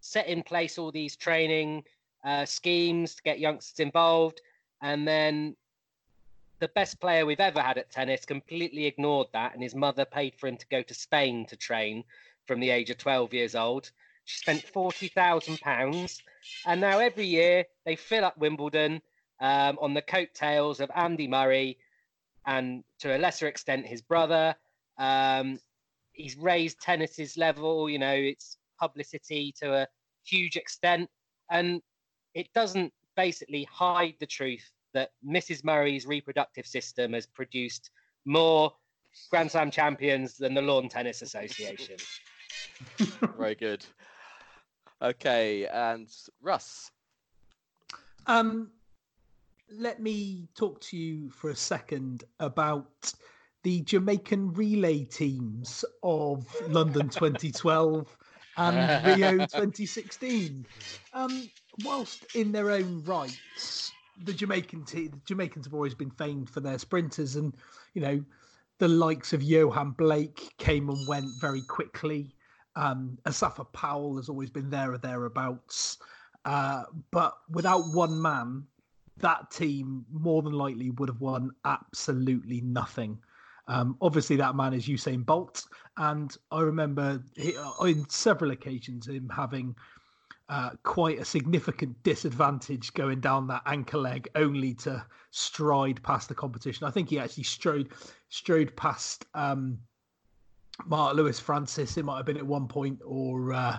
[0.00, 1.84] set in place all these training
[2.24, 4.40] uh, schemes to get youngsters involved,
[4.82, 5.56] and then
[6.58, 10.34] the best player we've ever had at tennis completely ignored that, and his mother paid
[10.36, 12.04] for him to go to Spain to train
[12.50, 13.92] from the age of 12 years old.
[14.24, 16.20] She spent forty thousand pounds,
[16.66, 19.00] and now every year they fill up Wimbledon
[19.40, 21.78] um, on the coattails of Andy Murray,
[22.44, 24.56] and to a lesser extent his brother.
[24.98, 25.60] Um,
[26.10, 27.88] he's raised tennis's level.
[27.88, 29.86] You know, it's publicity to a
[30.24, 31.08] huge extent,
[31.52, 31.80] and
[32.34, 35.62] it doesn't basically hide the truth that Mrs.
[35.62, 37.90] Murray's reproductive system has produced
[38.24, 38.72] more
[39.30, 41.96] Grand Slam champions than the Lawn Tennis Association.
[43.36, 43.84] Very good.
[45.02, 46.08] Okay, and
[46.42, 46.90] Russ.
[48.26, 48.70] Um,
[49.70, 53.12] let me talk to you for a second about
[53.62, 58.16] the Jamaican relay teams of London 2012
[58.56, 60.66] and Rio 2016.
[61.12, 61.50] Um,
[61.84, 63.92] whilst in their own rights,
[64.24, 67.54] the Jamaican team, the Jamaicans have always been famed for their sprinters, and
[67.94, 68.24] you know,
[68.78, 72.34] the likes of Yohan Blake came and went very quickly.
[72.76, 75.98] Um, Asafa Powell has always been there or thereabouts.
[76.44, 78.64] Uh, but without one man,
[79.18, 83.18] that team more than likely would have won absolutely nothing.
[83.68, 85.64] Um, obviously, that man is Usain Bolt,
[85.96, 89.76] and I remember he, uh, on several occasions him having
[90.48, 96.34] uh, quite a significant disadvantage going down that anchor leg, only to stride past the
[96.34, 96.86] competition.
[96.86, 97.92] I think he actually strode
[98.28, 99.78] strode past um,
[100.86, 101.96] Mark Lewis Francis.
[101.96, 103.78] It might have been at one point, or uh,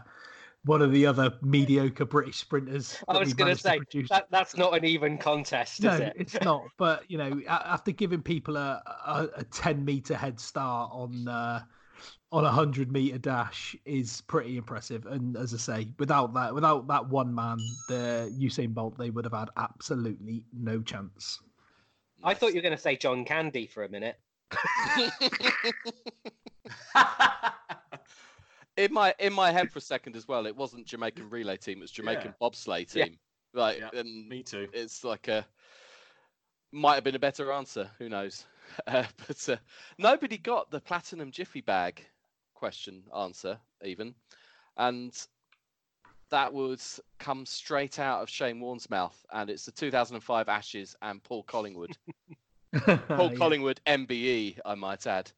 [0.66, 2.97] one of the other mediocre British sprinters.
[3.08, 3.80] I was going to say
[4.10, 6.14] that, that's not an even contest, no, it?
[6.16, 6.64] it's not.
[6.78, 11.62] But you know, after giving people a, a, a ten meter head start on uh,
[12.32, 15.06] on a hundred meter dash is pretty impressive.
[15.06, 19.26] And as I say, without that, without that one man, the Usain Bolt, they would
[19.26, 21.39] have had absolutely no chance.
[22.24, 24.20] I thought you were going to say John Candy for a minute.
[28.78, 31.80] in my in my head for a second as well, it wasn't Jamaican relay team;
[31.80, 32.47] it was Jamaican yeah.
[32.47, 33.17] bobsleigh team.
[33.53, 33.61] Yeah.
[33.61, 34.67] Like, yeah, and me too.
[34.74, 35.45] It's like a
[36.72, 37.89] might have been a better answer.
[37.99, 38.45] Who knows?
[38.88, 39.57] Uh, but uh,
[39.97, 42.05] nobody got the platinum jiffy bag
[42.53, 44.15] question answer even,
[44.78, 45.28] and
[46.30, 46.80] that would
[47.19, 51.97] come straight out of Shane Warne's mouth, and it's the 2005 Ashes and Paul Collingwood.
[53.09, 55.30] Paul Collingwood MBE, I might add.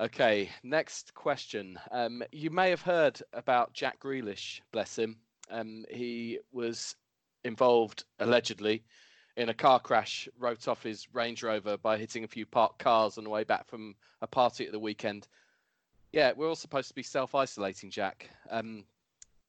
[0.00, 1.76] Okay, next question.
[1.90, 5.16] Um, you may have heard about Jack Grealish, bless him.
[5.50, 6.94] Um, he was
[7.42, 8.84] involved, allegedly,
[9.36, 13.18] in a car crash, wrote off his Range Rover by hitting a few parked cars
[13.18, 15.26] on the way back from a party at the weekend.
[16.12, 18.30] Yeah, we're all supposed to be self isolating, Jack.
[18.50, 18.84] Um,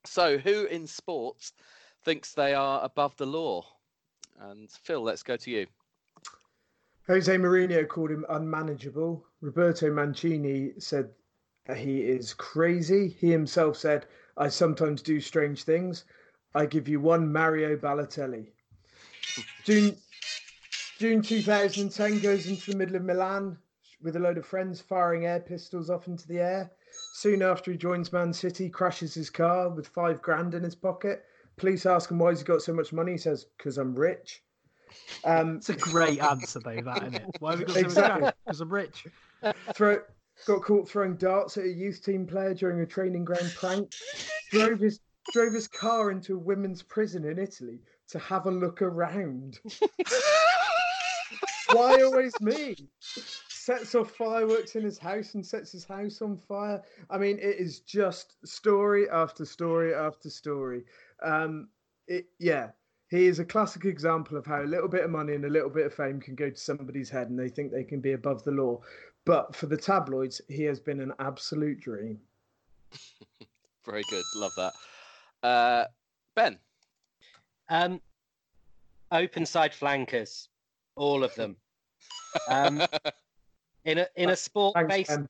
[0.04, 1.54] so, who in sports
[2.04, 3.68] thinks they are above the law?
[4.40, 5.68] And Phil, let's go to you.
[7.06, 9.24] Jose Mourinho called him unmanageable.
[9.42, 11.10] Roberto Mancini said
[11.76, 13.16] he is crazy.
[13.20, 14.06] He himself said,
[14.38, 16.06] I sometimes do strange things.
[16.56, 18.48] I give you one Mario Balotelli.
[19.64, 19.96] June,
[20.98, 23.58] June 2010 goes into the middle of Milan
[24.02, 26.72] with a load of friends firing air pistols off into the air.
[27.12, 31.24] Soon after he joins Man City, crashes his car with five grand in his pocket.
[31.58, 33.14] Police ask him why he's got so much money.
[33.14, 34.42] He says, Because I'm rich.
[35.24, 37.36] Um, it's a great answer, though, that isn't it?
[37.40, 39.06] Why have we got so exactly because I'm rich?
[39.74, 40.00] Throw,
[40.46, 43.92] got caught throwing darts at a youth team player during a training ground prank.
[44.52, 45.00] drove his
[45.32, 47.80] drove his car into a women's prison in Italy
[48.10, 49.60] to have a look around.
[51.72, 52.76] Why always me?
[53.00, 56.82] Sets off fireworks in his house and sets his house on fire.
[57.12, 60.86] I mean, it is just story after story after story.
[61.24, 61.70] Um,
[62.08, 62.70] it, yeah,
[63.10, 65.70] he is a classic example of how a little bit of money and a little
[65.70, 68.44] bit of fame can go to somebody's head and they think they can be above
[68.44, 68.82] the law.
[69.30, 72.20] But for the tabloids, he has been an absolute dream.
[73.86, 74.24] Very good.
[74.36, 74.74] Love that.
[75.48, 75.86] Uh,
[76.34, 76.58] ben.
[77.70, 78.02] Um,
[79.12, 80.50] open side flankers,
[80.96, 81.58] all of them.
[82.48, 82.82] Um,
[83.86, 85.30] in a in a sport Thanks, based, ben.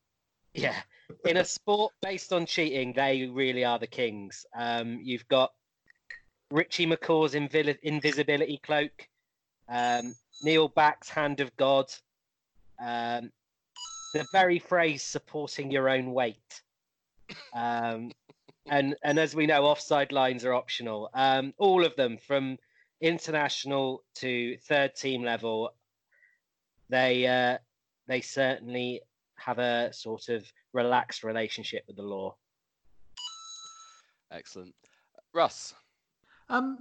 [0.53, 0.81] yeah,
[1.25, 4.45] in a sport based on cheating, they really are the kings.
[4.55, 5.51] Um, you've got
[6.51, 9.09] Richie McCaw's Invil- invisibility cloak,
[9.67, 11.91] um, Neil Back's hand of God,
[12.81, 13.29] um,
[14.13, 16.61] the very phrase supporting your own weight.
[17.53, 18.11] Um,
[18.69, 21.09] and and as we know, offside lines are optional.
[21.13, 22.57] Um, all of them, from
[23.01, 25.73] international to third team level,
[26.89, 27.57] they uh,
[28.07, 29.01] they certainly
[29.35, 32.35] have a sort of relaxed relationship with the law.
[34.31, 34.75] Excellent,
[35.33, 35.73] Russ.
[36.49, 36.79] Um,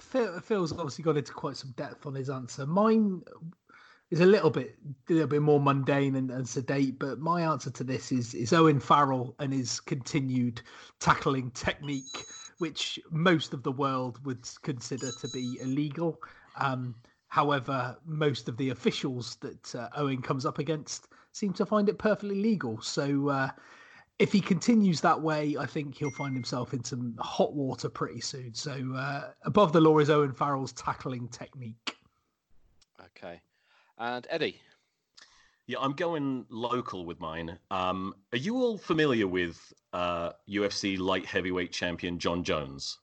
[0.00, 2.66] Phil, Phil's obviously got into quite some depth on his answer.
[2.66, 3.22] Mine
[4.10, 4.76] is a little bit,
[5.08, 8.52] a little bit more mundane and, and sedate, but my answer to this is is
[8.52, 10.62] Owen Farrell and his continued
[11.00, 12.24] tackling technique,
[12.58, 16.20] which most of the world would consider to be illegal.
[16.56, 16.94] Um,
[17.28, 21.98] however, most of the officials that uh, Owen comes up against seem to find it
[21.98, 22.80] perfectly legal.
[22.80, 23.28] So.
[23.28, 23.50] Uh,
[24.20, 28.20] if he continues that way, I think he'll find himself in some hot water pretty
[28.20, 28.54] soon.
[28.54, 31.96] So uh, above the law is Owen Farrell's tackling technique.
[33.00, 33.40] Okay,
[33.98, 34.60] and Eddie.
[35.66, 37.58] Yeah, I'm going local with mine.
[37.70, 42.98] Um, are you all familiar with uh, UFC light heavyweight champion Jon Jones?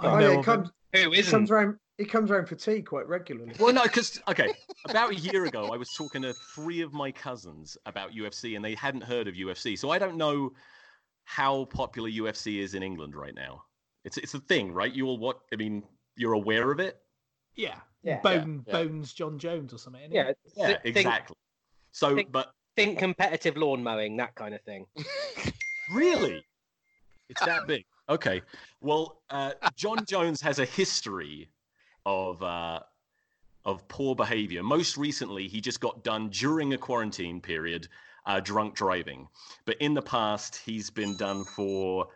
[0.00, 1.24] Oh, yeah, he comes, Who isn't?
[1.24, 3.54] He comes around, he comes around for tea quite regularly.
[3.60, 4.52] Well, no, because okay,
[4.88, 8.64] about a year ago, I was talking to three of my cousins about UFC, and
[8.64, 10.52] they hadn't heard of UFC, so I don't know
[11.24, 13.62] how popular UFC is in England right now.
[14.04, 14.92] It's it's a thing, right?
[14.92, 15.40] You all what?
[15.52, 15.84] I mean,
[16.16, 16.98] you're aware of it?
[17.54, 18.72] Yeah, yeah, Bone yeah.
[18.72, 20.10] Bones Jon Jones or something.
[20.10, 21.36] Yeah, yeah, think, exactly.
[21.92, 24.86] So, think, but think competitive lawn mowing, that kind of thing.
[25.92, 26.44] really?
[27.28, 27.84] It's that big.
[28.08, 28.40] Okay.
[28.80, 31.50] Well, uh, Jon Jones has a history
[32.06, 32.80] of uh,
[33.64, 34.62] of poor behavior.
[34.62, 37.88] Most recently, he just got done during a quarantine period,
[38.26, 39.28] uh, drunk driving.
[39.66, 42.08] But in the past, he's been done for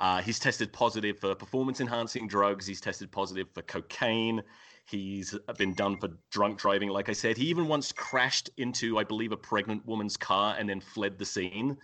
[0.00, 2.66] Uh, he's tested positive for performance enhancing drugs.
[2.66, 4.42] He's tested positive for cocaine.
[4.88, 7.36] He's been done for drunk driving, like I said.
[7.36, 11.26] He even once crashed into, I believe, a pregnant woman's car and then fled the
[11.26, 11.76] scene.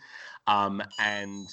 [0.47, 1.47] Um, and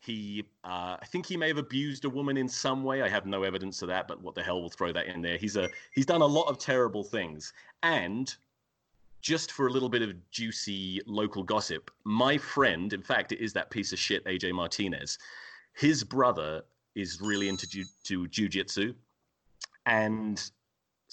[0.00, 3.00] he, uh, I think he may have abused a woman in some way.
[3.00, 5.38] I have no evidence of that, but what the hell, we'll throw that in there.
[5.38, 7.54] He's a he's done a lot of terrible things.
[7.82, 8.34] And
[9.22, 13.54] just for a little bit of juicy local gossip, my friend, in fact, it is
[13.54, 15.18] that piece of shit AJ Martinez.
[15.72, 16.62] His brother
[16.94, 18.94] is really into ju- to jujitsu,
[19.86, 20.50] and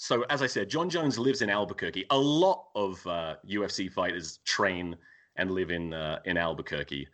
[0.02, 2.06] so as I said, Jon Jones lives in Albuquerque.
[2.10, 4.96] A lot of uh, UFC fighters train
[5.36, 7.06] and live in uh, in Albuquerque.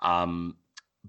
[0.00, 0.56] Um,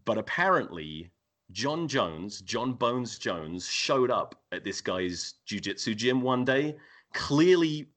[0.04, 1.10] but apparently,
[1.54, 6.76] Jon Jones, Jon Bones Jones, showed up at this guy's jujitsu gym one day,
[7.14, 7.88] clearly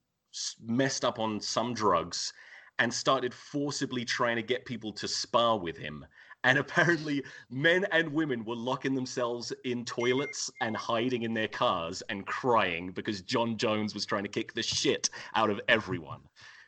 [0.65, 2.33] messed up on some drugs,
[2.79, 6.07] and started forcibly trying to get people to spar with him.
[6.45, 12.03] And apparently, men and women were locking themselves in toilets and hiding in their cars
[12.09, 16.21] and crying because Jon Jones was trying to kick the shit out of everyone.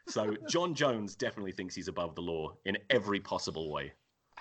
[0.09, 3.93] So, Jon Jones definitely thinks he's above the law in every possible way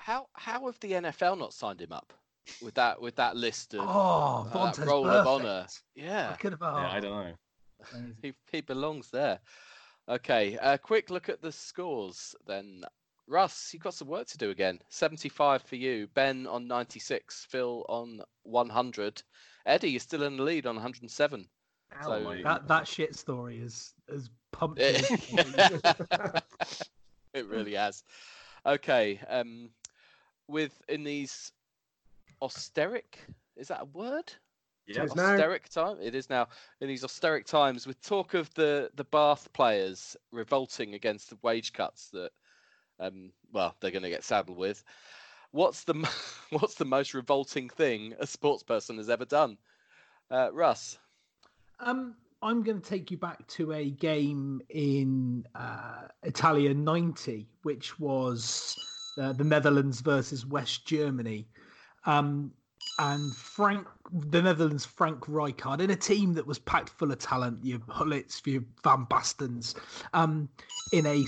[0.06, 2.14] how how have the NFL not signed him up
[2.62, 5.20] with that with that list of oh, uh, that roll perfect.
[5.20, 5.68] of honor?
[5.96, 6.62] Yeah, I could have.
[6.62, 6.78] Oh.
[6.78, 7.34] Yeah, I don't know.
[8.22, 9.40] he he belongs there.
[10.08, 12.84] Okay, a quick look at the scores then.
[13.28, 14.80] Russ, you've got some work to do again.
[14.89, 16.07] 75 for you.
[16.13, 17.47] Ben on 96.
[17.49, 19.23] Phil on 100.
[19.65, 21.47] Eddie, you're still in the lead on 107.
[22.03, 24.80] so that that shit story is is pumped.
[24.80, 26.43] it
[27.47, 28.03] really has.
[28.65, 29.69] Okay, um,
[30.47, 31.51] with in these
[32.41, 33.19] austeric
[33.55, 34.34] is that a word?
[34.88, 35.97] Yeah, austeric time.
[35.99, 36.47] It is now
[36.80, 41.73] in these austeric times with talk of the the Bath players revolting against the wage
[41.73, 42.32] cuts that
[43.00, 44.84] um well they're going to get saddled with.
[45.52, 45.93] What's the
[46.50, 49.58] what's the most revolting thing a sports person has ever done?
[50.30, 50.98] Uh, Russ.
[51.80, 58.00] Um, I'm going to take you back to a game in uh, Italia '90, which
[58.00, 58.78] was
[59.22, 61.48] uh, the Netherlands versus West Germany.
[62.06, 62.52] Um,
[63.00, 67.60] and Frank, the Netherlands, Frank Rijkaard, in a team that was packed full of talent,
[67.64, 69.76] your Gullits, your Van Bastens,
[70.14, 70.48] um,
[70.93, 71.26] in a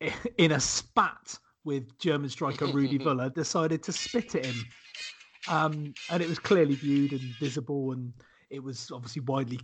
[0.38, 4.64] in a spat with German striker Rudi Völler, decided to spit at him,
[5.48, 8.12] um, and it was clearly viewed and visible, and
[8.50, 9.58] it was obviously widely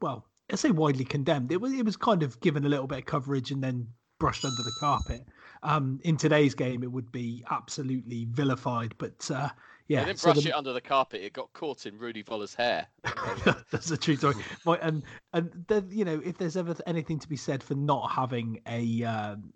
[0.00, 1.52] well, I say widely condemned.
[1.52, 3.88] It was it was kind of given a little bit of coverage and then
[4.18, 5.26] brushed under the carpet.
[5.62, 8.94] Um, in today's game, it would be absolutely vilified.
[8.98, 9.48] But uh,
[9.88, 10.48] yeah, they didn't brush the...
[10.50, 11.22] it under the carpet.
[11.22, 12.86] It got caught in Rudi Völler's hair.
[13.70, 14.36] That's a true story.
[14.80, 15.02] and
[15.32, 19.04] and then, you know, if there's ever anything to be said for not having a
[19.04, 19.52] um,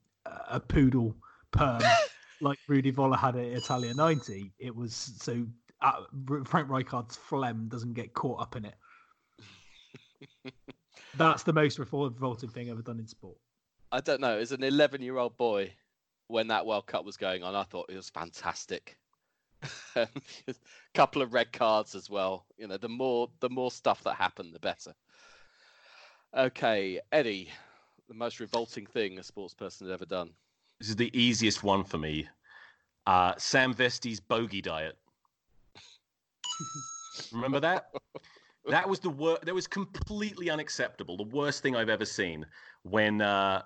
[0.48, 1.16] a poodle
[1.52, 1.82] perm
[2.40, 5.46] like Rudi Völler had at Italia '90, it was so
[5.82, 6.02] uh,
[6.44, 8.74] Frank Rijkaard's phlegm doesn't get caught up in it.
[11.16, 13.36] That's the most revolting thing ever done in sport.
[13.92, 14.38] I don't know.
[14.38, 15.72] As an 11 year old boy,
[16.28, 18.96] when that World Cup was going on, I thought it was fantastic.
[19.96, 20.08] a
[20.94, 22.46] couple of red cards as well.
[22.56, 24.94] You know, the more the more stuff that happened, the better.
[26.36, 27.50] Okay, Eddie,
[28.10, 30.30] the most revolting thing a sports person has ever done.
[30.80, 32.26] This is the easiest one for me.
[33.06, 34.98] Uh, Sam Vesty's bogey diet.
[37.32, 37.92] Remember that?
[38.68, 39.42] that was the worst.
[39.46, 41.16] That was completely unacceptable.
[41.16, 42.44] The worst thing I've ever seen
[42.82, 43.62] when uh,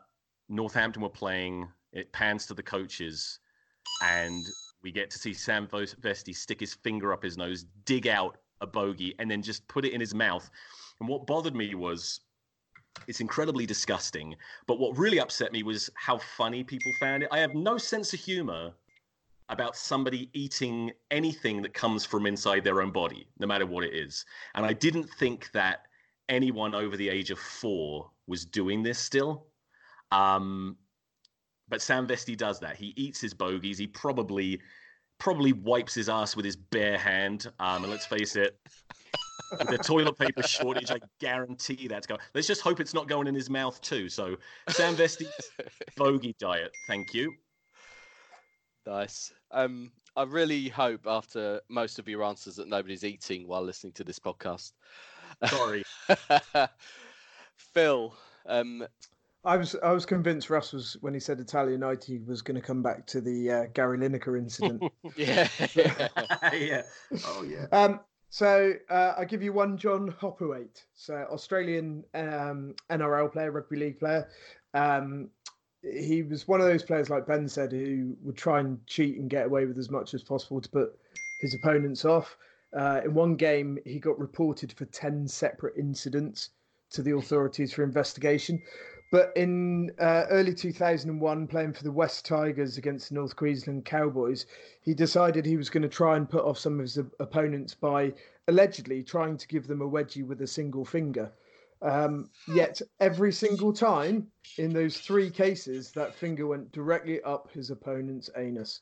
[0.51, 1.67] Northampton were playing.
[1.95, 3.39] It pans to the coaches,
[4.03, 4.45] and
[4.83, 5.69] we get to see Sam
[6.01, 9.85] Vesty stick his finger up his nose, dig out a bogey, and then just put
[9.85, 10.51] it in his mouth.
[11.01, 12.21] And what bothered me was
[13.07, 14.35] it's incredibly disgusting.
[14.67, 17.29] But what really upset me was how funny people found it.
[17.33, 18.73] I have no sense of humor
[19.51, 23.93] about somebody eating anything that comes from inside their own body, no matter what it
[23.95, 24.25] is.
[24.55, 25.83] And I didn't think that
[26.29, 29.47] anyone over the age of four was doing this still.
[30.13, 30.77] Um,
[31.69, 32.77] but Sam Vesty does that.
[32.77, 33.79] He eats his bogeys.
[33.79, 34.61] He probably
[35.19, 37.47] probably wipes his ass with his bare hand.
[37.61, 38.59] Um, and let's face it,
[39.51, 42.21] the toilet paper shortage, I guarantee that's going.
[42.35, 44.09] Let's just hope it's not going in his mouth too.
[44.09, 44.37] So
[44.69, 45.29] Sam Vesty's
[45.97, 46.73] bogey diet.
[46.87, 47.33] Thank you.
[48.87, 49.33] Nice.
[49.51, 54.05] Um, I really hope after most of your answers that nobody's eating while listening to
[54.05, 54.73] this podcast.
[55.47, 55.83] Sorry.
[57.57, 58.15] Phil,
[58.47, 58.87] um,
[59.45, 62.67] I was I was convinced Russ was when he said Italia United was going to
[62.67, 64.83] come back to the uh, Gary Lineker incident.
[65.17, 66.83] yeah, yeah,
[67.27, 67.67] oh yeah.
[67.71, 68.01] Um,
[68.35, 74.01] so uh, I give you one John Hopoate, so Australian um, NRL player, rugby league
[74.01, 74.27] player.
[74.75, 75.29] Um,
[75.85, 79.31] he was one of those players, like Ben said, who would try and cheat and
[79.31, 80.99] get away with as much as possible to put
[81.43, 82.37] his opponents off.
[82.77, 86.51] Uh, in one game, he got reported for 10 separate incidents
[86.91, 88.61] to the authorities for investigation.
[89.15, 94.45] But in uh, early 2001, playing for the West Tigers against the North Queensland Cowboys,
[94.81, 98.13] he decided he was going to try and put off some of his opponents by
[98.49, 101.31] allegedly trying to give them a wedgie with a single finger.
[101.81, 104.27] Um, yet every single time
[104.59, 108.81] in those three cases, that finger went directly up his opponent's anus.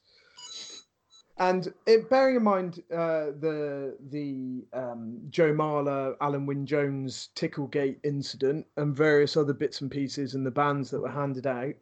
[1.39, 7.99] And it, bearing in mind uh, the the um, Joe Marler, Alun Wyn Jones Ticklegate
[8.05, 11.75] incident and various other bits and pieces and the bans that were handed out,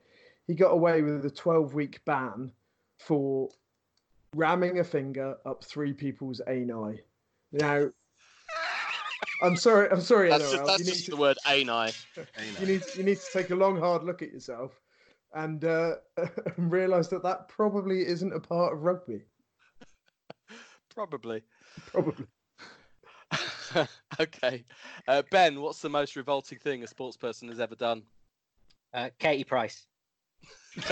[0.47, 2.53] he got away with a 12 week ban
[2.99, 3.49] for
[4.37, 7.01] ramming a finger up three people's ani.
[7.53, 7.91] Now,
[9.43, 9.91] I'm sorry.
[9.91, 10.31] I'm sorry.
[10.31, 11.93] That's just, that's just to, the word ani.
[12.61, 14.81] you need you need to take a long, hard look at yourself
[15.35, 15.95] and uh,
[16.57, 19.23] and realise that that probably isn't a part of rugby.
[20.95, 21.43] Probably.
[21.87, 22.27] Probably.
[24.21, 24.65] okay.
[25.07, 28.03] Uh, ben, what's the most revolting thing a sports person has ever done?
[28.93, 29.87] Uh, Katie Price.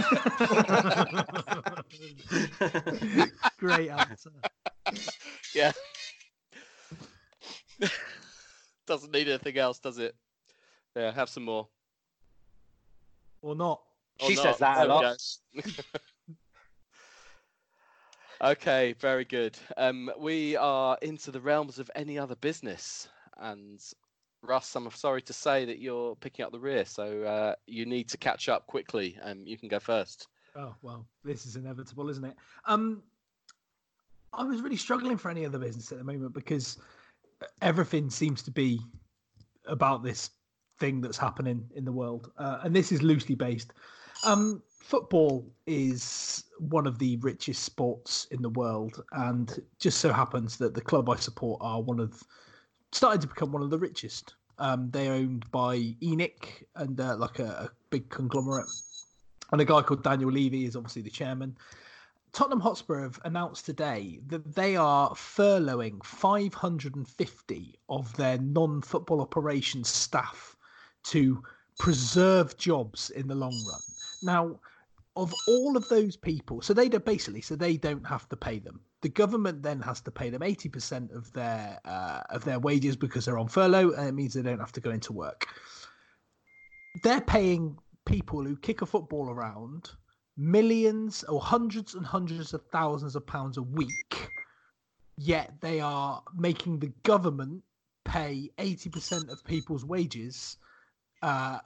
[3.58, 4.30] Great answer.
[5.54, 5.72] Yeah.
[8.86, 10.14] Doesn't need anything else, does it?
[10.96, 11.68] Yeah, have some more.
[13.42, 13.82] Or not.
[14.20, 14.42] Or She not.
[14.42, 15.20] says that a There we lot.
[18.40, 19.58] Okay, very good.
[19.76, 23.80] Um, we are into the realms of any other business, and
[24.42, 28.08] Russ, I'm sorry to say that you're picking up the rear, so uh, you need
[28.10, 29.18] to catch up quickly.
[29.24, 30.28] Um, you can go first.
[30.54, 32.36] Oh well, this is inevitable, isn't it?
[32.64, 33.02] Um,
[34.32, 36.78] I was really struggling for any other business at the moment because
[37.60, 38.80] everything seems to be
[39.66, 40.30] about this
[40.78, 43.72] thing that's happening in the world, uh, and this is loosely based.
[44.24, 50.56] Um, football is one of the richest sports in the world, and just so happens
[50.58, 52.22] that the club I support are one of
[52.92, 54.34] starting to become one of the richest.
[54.58, 58.66] Um, they're owned by ENIC and uh, like a, a big conglomerate
[59.52, 61.56] and a guy called Daniel Levy is obviously the chairman.
[62.32, 69.88] Tottenham Hotspur have announced today that they are furloughing 550 of their non football operations
[69.88, 70.56] staff
[71.04, 71.42] to
[71.78, 73.80] preserve jobs in the long run.
[74.22, 74.60] Now,
[75.16, 78.60] of all of those people, so they do basically, so they don't have to pay
[78.60, 78.80] them.
[79.02, 83.24] The government then has to pay them 80% of their uh, of their wages because
[83.24, 85.46] they're on furlough, and it means they don't have to go into work.
[87.02, 89.90] They're paying people who kick a football around
[90.36, 94.30] millions or hundreds and hundreds of thousands of pounds a week,
[95.16, 97.62] yet they are making the government
[98.04, 100.56] pay 80% of people's wages
[101.22, 101.58] uh,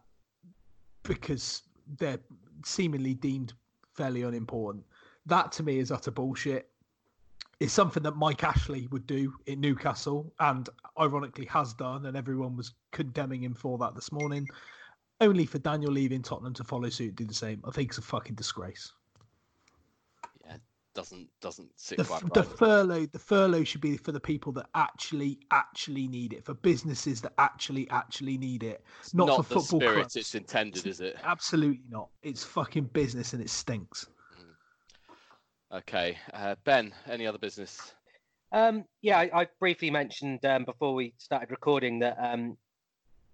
[1.02, 1.62] because
[1.98, 2.18] they're
[2.66, 3.52] seemingly deemed
[3.94, 4.84] fairly unimportant.
[5.26, 6.68] That to me is utter bullshit.
[7.60, 12.56] It's something that Mike Ashley would do in Newcastle and ironically has done, and everyone
[12.56, 14.48] was condemning him for that this morning
[15.22, 17.62] only for Daniel leaving Tottenham to follow suit, do the same.
[17.64, 18.92] I think it's a fucking disgrace.
[20.94, 24.52] Yeah, doesn't doesn't sit The, quite the furlough, the furlough should be for the people
[24.52, 29.36] that actually, actually need it, for businesses that actually, actually need it, It's not, not
[29.36, 30.16] for the football spirit clubs.
[30.16, 31.16] it's intended, is it?
[31.24, 32.08] Absolutely not.
[32.22, 34.06] It's fucking business and it stinks.
[35.72, 36.92] Okay, uh, Ben.
[37.08, 37.94] Any other business?
[38.52, 42.58] Um, yeah, I, I briefly mentioned um, before we started recording that um,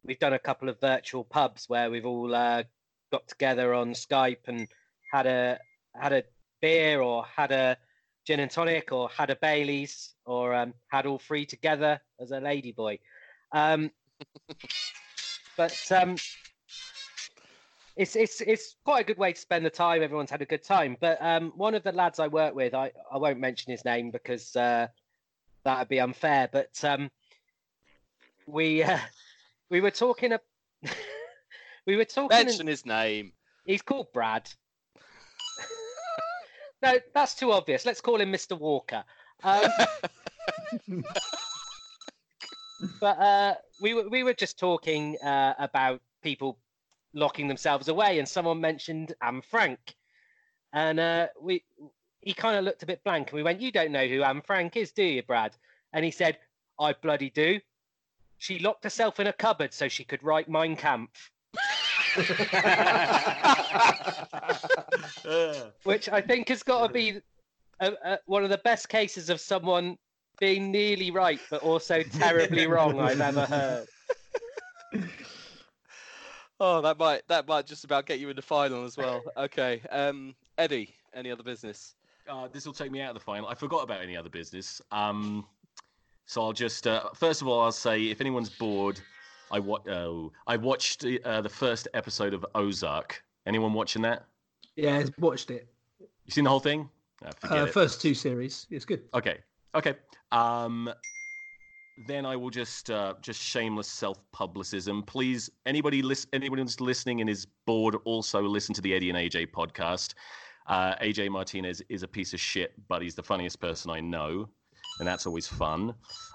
[0.05, 2.63] we've done a couple of virtual pubs where we've all uh,
[3.11, 4.69] got together on Skype and
[5.13, 5.59] had a
[5.97, 6.23] had a
[6.61, 7.77] beer or had a
[8.27, 12.41] gin and tonic or had a Bailey's or um, had all three together as a
[12.41, 13.01] ladyboy.
[13.53, 13.91] Um,
[15.57, 16.17] but um,
[17.97, 20.03] it's it's it's quite a good way to spend the time.
[20.03, 20.97] Everyone's had a good time.
[21.01, 24.11] But um, one of the lads I work with, I, I won't mention his name
[24.11, 24.87] because uh,
[25.65, 26.49] that would be unfair.
[26.51, 27.11] But um,
[28.47, 28.99] we uh,
[29.69, 30.33] we were talking.
[30.33, 30.41] A,
[31.87, 32.37] we were talking.
[32.37, 33.33] Mention his name.
[33.65, 34.49] He's called Brad.
[36.83, 37.85] No, that's too obvious.
[37.85, 38.59] Let's call him Mr.
[38.59, 39.05] Walker.
[39.43, 39.70] Um,
[43.01, 46.59] but uh, we were we were just talking uh, about people
[47.14, 49.79] locking themselves away, and someone mentioned Anne Frank,
[50.72, 51.64] and uh, we
[52.20, 54.43] he kind of looked a bit blank, and we went, "You don't know who Anne
[54.43, 55.57] Frank is, do you, Brad?"
[55.93, 56.39] And he said,
[56.79, 57.61] "I bloody do.
[58.39, 61.31] She locked herself in a cupboard so she could write Mein Kampf."
[65.85, 67.21] which I think has got to be
[67.81, 69.97] a, a, one of the best cases of someone
[70.41, 73.87] being nearly right but also terribly wrong I've ever heard.
[76.61, 79.23] Oh, that might that might just about get you in the final as well.
[79.37, 80.93] Okay, um, Eddie.
[81.14, 81.95] Any other business?
[82.29, 83.49] uh, this will take me out of the final.
[83.49, 84.81] I forgot about any other business.
[84.93, 85.47] Um,
[86.27, 89.01] so I'll just uh, first of all I'll say if anyone's bored,
[89.51, 93.23] I wa- oh, I watched uh, the first episode of Ozark.
[93.47, 94.27] Anyone watching that?
[94.77, 95.69] Yeah, I watched it.
[96.01, 96.89] You seen the whole thing?
[97.41, 97.73] Forget Uh, it.
[97.73, 98.67] first two series.
[98.71, 99.03] It's good.
[99.15, 99.39] Okay.
[99.75, 99.95] Okay.
[100.33, 100.91] Um,
[102.07, 105.05] then I will just uh, just shameless self publicism.
[105.07, 109.19] Please, anybody listen, anybody who's listening and is bored, also listen to the Eddie and
[109.19, 110.15] AJ podcast.
[110.69, 114.49] Uh, AJ Martinez is a piece of shit, but he's the funniest person I know,
[114.99, 115.95] and that's always fun.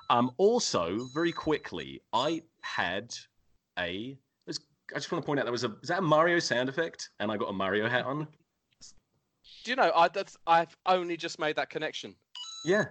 [0.10, 3.16] Um, also, very quickly, I had
[3.80, 4.18] a.
[4.46, 4.60] there's-
[4.92, 5.76] I just want to point out there was a.
[5.82, 7.10] Is that a Mario sound effect?
[7.20, 8.28] And I got a Mario hat on.
[9.64, 9.92] Do you know?
[9.96, 12.16] I that's I've only just made that connection.
[12.66, 12.86] Yeah.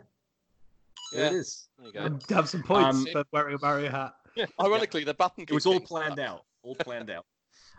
[1.12, 1.38] There it Yeah.
[1.38, 1.68] is.
[1.78, 2.00] There you go.
[2.00, 4.14] And have some points Um, for wearing a Mario hat.
[4.60, 5.44] Ironically, the button.
[5.46, 6.26] It was all planned stuck.
[6.26, 6.44] out.
[6.62, 7.26] All planned out.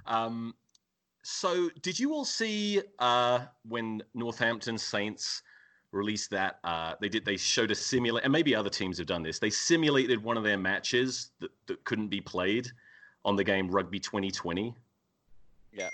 [0.06, 0.54] Um,
[1.24, 5.42] so, did you all see uh, when Northampton Saints
[5.94, 6.60] released that?
[6.64, 7.26] Uh, they did.
[7.26, 9.40] They showed a simulate, and maybe other teams have done this.
[9.40, 12.68] They simulated one of their matches that, that couldn't be played
[13.26, 14.74] on the game Rugby 2020.
[15.72, 15.90] Yeah.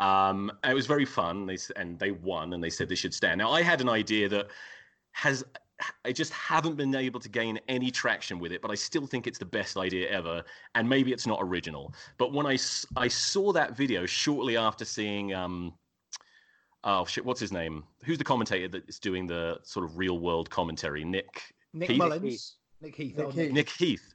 [0.00, 1.46] Um, it was very fun.
[1.46, 3.38] They and they won, and they said they should stand.
[3.38, 4.48] Now, I had an idea that
[5.12, 5.44] has
[6.04, 9.26] I just haven't been able to gain any traction with it, but I still think
[9.26, 10.44] it's the best idea ever.
[10.74, 11.94] And maybe it's not original.
[12.18, 12.56] But when I
[12.96, 15.74] I saw that video shortly after seeing, um,
[16.84, 17.84] oh shit, what's his name?
[18.04, 21.04] Who's the commentator that's doing the sort of real world commentary?
[21.04, 21.98] Nick Nick Heath?
[21.98, 22.56] Mullins.
[22.80, 23.16] Nick Heath.
[23.16, 23.52] Nick Heath.
[23.52, 24.14] Nick Heath.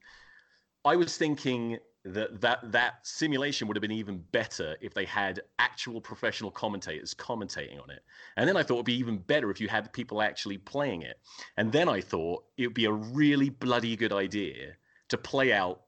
[0.85, 5.41] I was thinking that that that simulation would have been even better if they had
[5.59, 8.03] actual professional commentators commentating on it.
[8.37, 11.19] And then I thought it'd be even better if you had people actually playing it.
[11.57, 14.73] And then I thought it would be a really bloody good idea
[15.09, 15.81] to play out,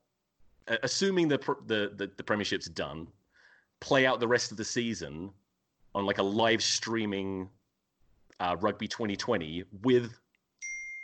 [0.83, 3.07] assuming the the the, the Premiership's done,
[3.79, 5.31] play out the rest of the season
[5.93, 7.49] on like a live streaming
[8.39, 10.17] uh, rugby 2020 with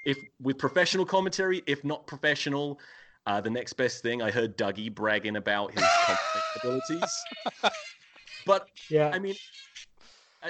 [0.06, 2.80] if with professional commentary, if not professional,
[3.26, 7.24] uh, the next best thing I heard Dougie bragging about his commentating abilities.
[8.46, 9.12] But Yeah.
[9.14, 9.36] I mean,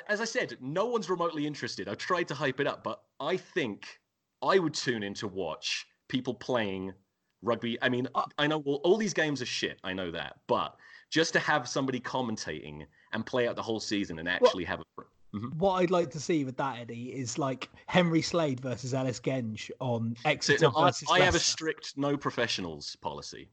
[0.07, 1.87] as I said, no one's remotely interested.
[1.87, 3.99] I've tried to hype it up, but I think
[4.43, 6.93] I would tune in to watch people playing
[7.41, 7.77] rugby.
[7.81, 8.07] I mean,
[8.37, 9.79] I know all, all these games are shit.
[9.83, 10.75] I know that, but
[11.09, 15.01] just to have somebody commentating and play out the whole season and actually have a
[15.35, 15.47] mm-hmm.
[15.57, 19.71] What I'd like to see with that, Eddie, is like Henry Slade versus Ellis Genge
[19.79, 23.49] on So, no, I, versus I have a strict no professionals policy.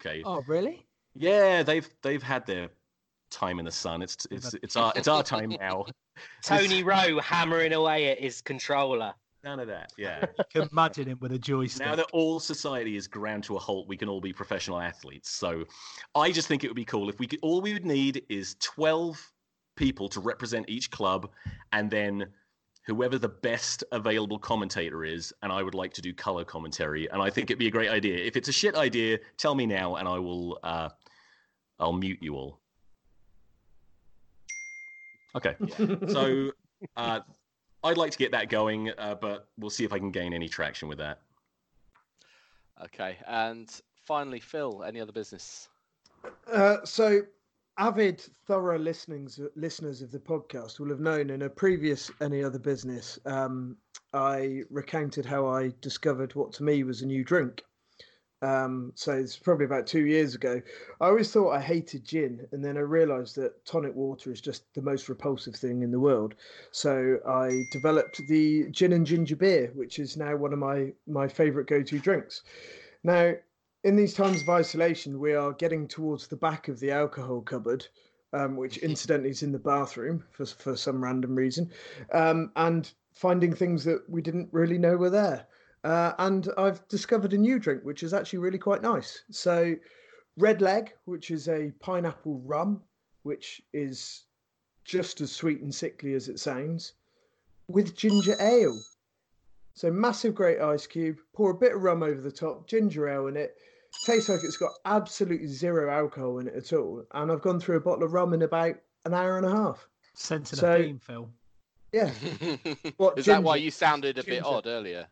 [0.00, 0.22] Okay.
[0.24, 0.86] Oh, really?
[1.14, 2.68] Yeah, they've they've had their
[3.30, 4.02] time in the sun.
[4.02, 5.86] It's it's it's our it's our time now.
[6.42, 9.14] Tony Rowe hammering away at his controller.
[9.46, 9.92] None of that.
[9.96, 10.26] Yeah.
[10.52, 11.86] Can imagine him with a joystick.
[11.86, 15.30] now that all society is ground to a halt, we can all be professional athletes.
[15.30, 15.64] So,
[16.16, 17.38] I just think it would be cool if we could.
[17.42, 19.32] All we would need is twelve
[19.76, 21.30] people to represent each club,
[21.70, 22.26] and then
[22.86, 27.08] whoever the best available commentator is, and I would like to do color commentary.
[27.10, 28.16] And I think it'd be a great idea.
[28.16, 30.58] If it's a shit idea, tell me now, and I will.
[30.64, 30.88] Uh,
[31.78, 32.58] I'll mute you all.
[35.36, 35.54] Okay.
[36.08, 36.50] So,
[36.96, 37.20] uh,
[37.86, 40.48] I'd like to get that going, uh, but we'll see if I can gain any
[40.48, 41.20] traction with that.
[42.82, 43.70] Okay, and
[44.04, 44.82] finally, Phil.
[44.82, 45.68] Any other business?
[46.52, 47.22] Uh, so,
[47.78, 52.58] avid, thorough listenings, listeners of the podcast will have known in a previous any other
[52.58, 53.76] business, um,
[54.12, 57.62] I recounted how I discovered what to me was a new drink.
[58.42, 60.60] Um, so it's probably about two years ago.
[61.00, 64.72] I always thought I hated gin, and then I realised that tonic water is just
[64.74, 66.34] the most repulsive thing in the world.
[66.70, 71.28] So I developed the gin and ginger beer, which is now one of my my
[71.28, 72.42] favourite go-to drinks.
[73.02, 73.34] Now,
[73.84, 77.86] in these times of isolation, we are getting towards the back of the alcohol cupboard,
[78.32, 81.70] um, which incidentally is in the bathroom for for some random reason,
[82.12, 85.46] um, and finding things that we didn't really know were there.
[85.86, 89.22] Uh, and I've discovered a new drink, which is actually really quite nice.
[89.30, 89.76] So,
[90.36, 92.82] Red Leg, which is a pineapple rum,
[93.22, 94.24] which is
[94.84, 96.94] just as sweet and sickly as it sounds,
[97.68, 98.76] with ginger ale.
[99.74, 103.28] So, massive great ice cube, pour a bit of rum over the top, ginger ale
[103.28, 103.56] in it.
[104.04, 107.04] Tastes like it's got absolutely zero alcohol in it at all.
[107.14, 109.86] And I've gone through a bottle of rum in about an hour and a half.
[110.14, 111.30] Sensing So- a theme, Phil.
[111.92, 112.10] Yeah,
[112.96, 115.06] What, Is that why you sounded a bit odd earlier?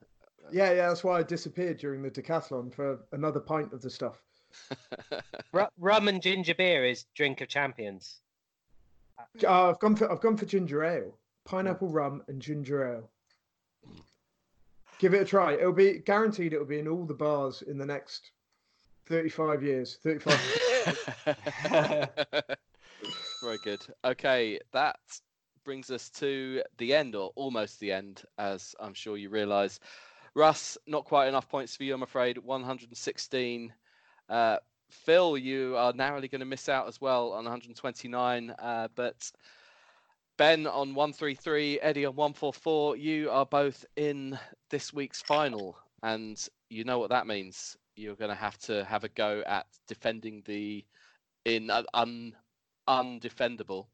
[0.52, 0.88] Yeah, yeah.
[0.88, 4.22] That's why I disappeared during the decathlon for another pint of the stuff.
[5.52, 8.20] Ru- rum and ginger beer is drink of champions.
[9.42, 13.10] Uh, I've gone for I've gone for ginger ale, pineapple rum, and ginger ale.
[14.98, 15.54] Give it a try.
[15.54, 16.52] It'll be guaranteed.
[16.52, 18.30] It'll be in all the bars in the next
[19.06, 19.98] thirty-five years.
[20.02, 20.40] Thirty-five.
[23.42, 23.80] Very good.
[24.04, 24.96] Okay, that
[25.64, 29.80] brings us to the end, or almost the end, as I'm sure you realise.
[30.34, 32.38] Russ, not quite enough points for you, I'm afraid.
[32.38, 33.72] 116.
[34.28, 34.56] Uh,
[34.90, 38.50] Phil, you are narrowly going to miss out as well on 129.
[38.50, 39.30] Uh, but
[40.36, 44.38] Ben on 133, Eddie on 144, you are both in
[44.70, 45.76] this week's final.
[46.02, 47.76] And you know what that means.
[47.96, 50.84] You're going to have to have a go at defending the
[51.44, 52.34] in uh, un,
[52.88, 53.86] undefendable.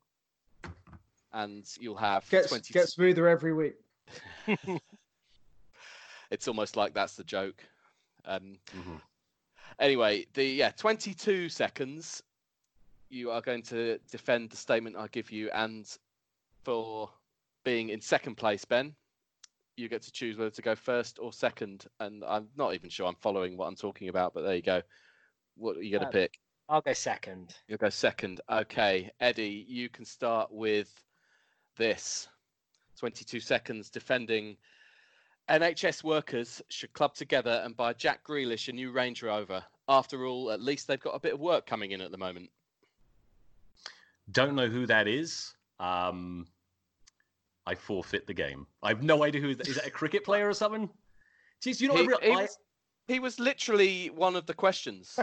[1.32, 3.74] And you'll have Gets 20 gets smoother every week.
[6.30, 7.64] it's almost like that's the joke.
[8.24, 9.00] Um, Mhm.
[9.78, 12.22] Anyway, the yeah, 22 seconds.
[13.08, 15.86] You are going to defend the statement I give you, and
[16.62, 17.10] for
[17.64, 18.94] being in second place, Ben,
[19.76, 21.86] you get to choose whether to go first or second.
[21.98, 24.82] And I'm not even sure I'm following what I'm talking about, but there you go.
[25.56, 26.38] What are you going to Uh, pick?
[26.68, 27.56] I'll go second.
[27.66, 28.40] You'll go second.
[28.48, 31.02] Okay, Eddie, you can start with
[31.76, 32.28] this.
[32.96, 34.56] 22 seconds defending.
[35.50, 39.62] NHS workers should club together and buy Jack Grealish a new Range Rover.
[39.88, 42.48] After all, at least they've got a bit of work coming in at the moment.
[44.30, 45.54] Don't know who that is.
[45.80, 46.46] Um,
[47.66, 48.66] I forfeit the game.
[48.82, 50.88] I have no idea who is that a cricket player or something?
[51.60, 52.58] Jeez, you know, he, I real- he I- was,
[53.08, 55.18] he was literally one of the questions.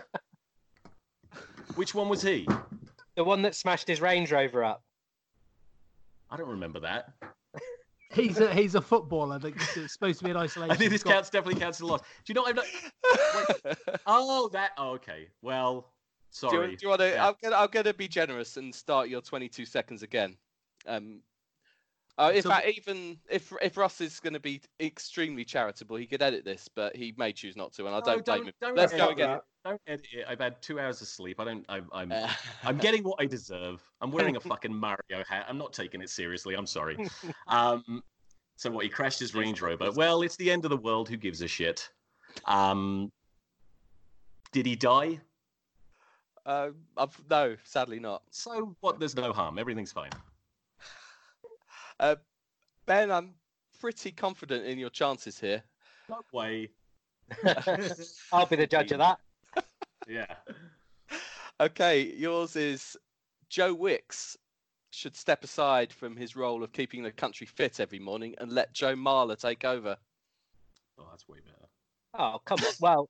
[1.75, 2.45] which one was he?
[3.15, 4.83] The one that smashed his Range Rover up.
[6.29, 7.13] I don't remember that.
[8.13, 10.71] He's a he's a footballer that's supposed to be in isolation.
[10.71, 12.01] I think this got- counts definitely counts as a loss.
[12.01, 12.45] Do you know?
[12.47, 12.65] I'm not.
[14.05, 14.71] Oh, that.
[14.77, 15.27] Oh, okay.
[15.41, 16.75] Well, do, you, sorry.
[16.75, 17.09] do you want to?
[17.09, 17.27] Yeah.
[17.27, 20.37] I'm gonna, I'm gonna be generous and start your 22 seconds again.
[20.87, 21.21] Um,
[22.17, 26.05] uh, in So- fact, even if if Ross is going to be extremely charitable, he
[26.07, 28.53] could edit this, but he may choose not to, and I don't blame don't- him.
[28.61, 29.13] don't Let's go it.
[29.13, 29.39] again.
[29.67, 30.25] Don't edit it.
[30.29, 31.41] I've had two hours of sleep.
[31.41, 31.65] I don't.
[31.67, 31.89] I'm.
[31.91, 32.11] I'm.
[32.11, 32.29] Uh,
[32.63, 33.83] I'm getting what I deserve.
[33.99, 35.45] I'm wearing a fucking Mario hat.
[35.49, 36.55] I'm not taking it seriously.
[36.55, 36.97] I'm sorry.
[37.47, 38.01] Um,
[38.55, 38.85] so what?
[38.85, 39.91] He crashed his Range Rover.
[39.91, 41.09] Well, it's the end of the world.
[41.09, 41.89] Who gives a shit?
[42.45, 43.11] Um,
[44.53, 45.19] did he die?
[46.45, 48.23] uh, I've, no, sadly not.
[48.31, 48.99] So what?
[48.99, 49.59] There's no harm.
[49.59, 50.11] Everything's fine.
[51.99, 52.15] Uh,
[52.85, 53.33] ben, I'm
[53.81, 55.63] pretty confident in your chances here.
[56.07, 56.69] No way.
[58.31, 59.17] I'll be the judge of that.
[60.07, 60.35] Yeah.
[61.59, 62.95] Okay, yours is
[63.49, 64.37] Joe Wicks
[64.91, 68.73] should step aside from his role of keeping the country fit every morning and let
[68.73, 69.97] Joe Marler take over.
[70.99, 71.67] Oh, that's way better.
[72.13, 72.73] Oh, come on.
[72.79, 73.09] Well,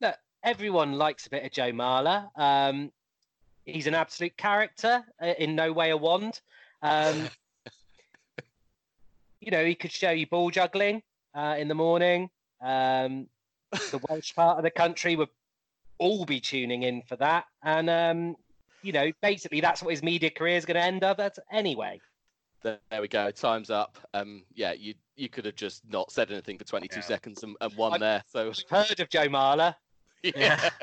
[0.00, 2.28] look, everyone likes a bit of Joe Marler.
[2.36, 2.92] Um,
[3.64, 6.40] he's an absolute character, uh, in no way a wand.
[6.82, 7.28] Um,
[9.40, 11.02] you know, he could show you ball juggling
[11.34, 12.30] uh, in the morning.
[12.62, 13.26] Um,
[13.72, 15.28] the Welsh part of the country would
[15.98, 17.44] all be tuning in for that.
[17.62, 18.36] And, um,
[18.82, 22.00] you know, basically that's what his media career is going to end up at anyway.
[22.62, 23.30] There, there we go.
[23.30, 23.98] Time's up.
[24.14, 27.02] Um, yeah, you you could have just not said anything for 22 Yeah.
[27.02, 28.24] seconds and, and won I- there.
[28.30, 29.74] So Heard of Joe Marler?
[30.22, 30.70] yeah.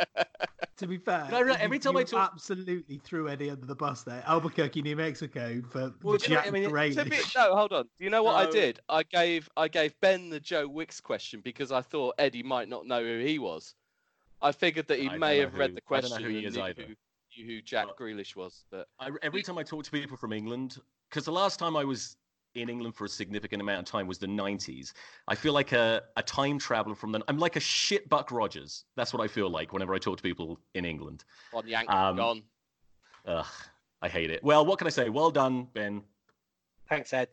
[0.78, 3.76] To be fair, No, no, you- every time I talk- absolutely threw Eddie under the
[3.76, 4.24] bus there.
[4.26, 7.74] Albuquerque, New Mexico for Well, the you know- Jack I mean, it- be, no, hold
[7.74, 7.84] on.
[7.84, 8.80] Do you know what I did?
[8.90, 12.88] I gave I gave Ben the Joe Wicks question because I thought Eddie might not
[12.88, 13.76] know who he was.
[14.44, 16.24] I figured that he I may know have read who- the I don't know question
[16.24, 16.84] who he is knew either.
[16.84, 16.96] who,
[17.38, 18.66] knew who Jack But- Grealish was.
[18.70, 20.78] But I, every time I talk to people from England,
[21.10, 22.18] because the last time I was
[22.56, 24.94] in England for a significant amount of time was the 90s.
[25.28, 27.24] I feel like a, a time traveler from the.
[27.28, 28.86] I'm like a shit Buck Rogers.
[28.96, 31.24] That's what I feel like whenever I talk to people in England.
[31.52, 32.44] on Yank Um, gone.
[33.26, 33.46] Ugh,
[34.04, 34.44] I hate it.
[34.44, 35.10] Well, what can I say?
[35.10, 36.04] Well done, Ben.
[36.90, 37.30] Thanks, Ed.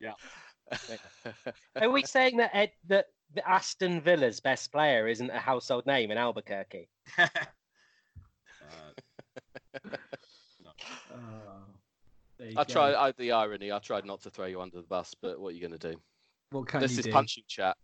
[0.00, 0.14] Yeah.
[1.76, 6.10] Are we saying that Ed, that the Aston Villa's best player isn't a household name
[6.10, 6.88] in Albuquerque?
[11.12, 11.18] Uh,
[12.38, 12.72] there you I go.
[12.72, 13.72] tried I, the irony.
[13.72, 15.92] I tried not to throw you under the bus, but what are you going to
[15.92, 15.96] do?
[16.50, 17.12] What can this you is do?
[17.12, 17.76] punching chat.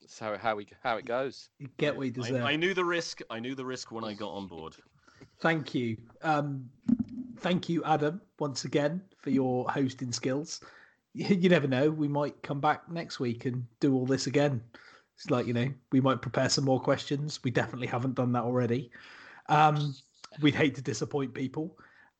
[0.00, 1.50] That's how how we how it goes.
[1.58, 2.42] You get what you deserve.
[2.42, 3.20] I, I knew the risk.
[3.30, 4.74] I knew the risk when I got on board.
[5.40, 5.96] Thank you.
[6.22, 6.70] Um,
[7.38, 10.60] thank you, Adam, once again for your hosting skills.
[11.14, 11.90] You, never know.
[11.90, 14.62] We might come back next week and do all this again.
[15.16, 17.40] It's like, you know, we might prepare some more questions.
[17.42, 18.92] We definitely haven't done that already.
[19.48, 19.94] Um,
[20.40, 21.76] we'd hate to disappoint people.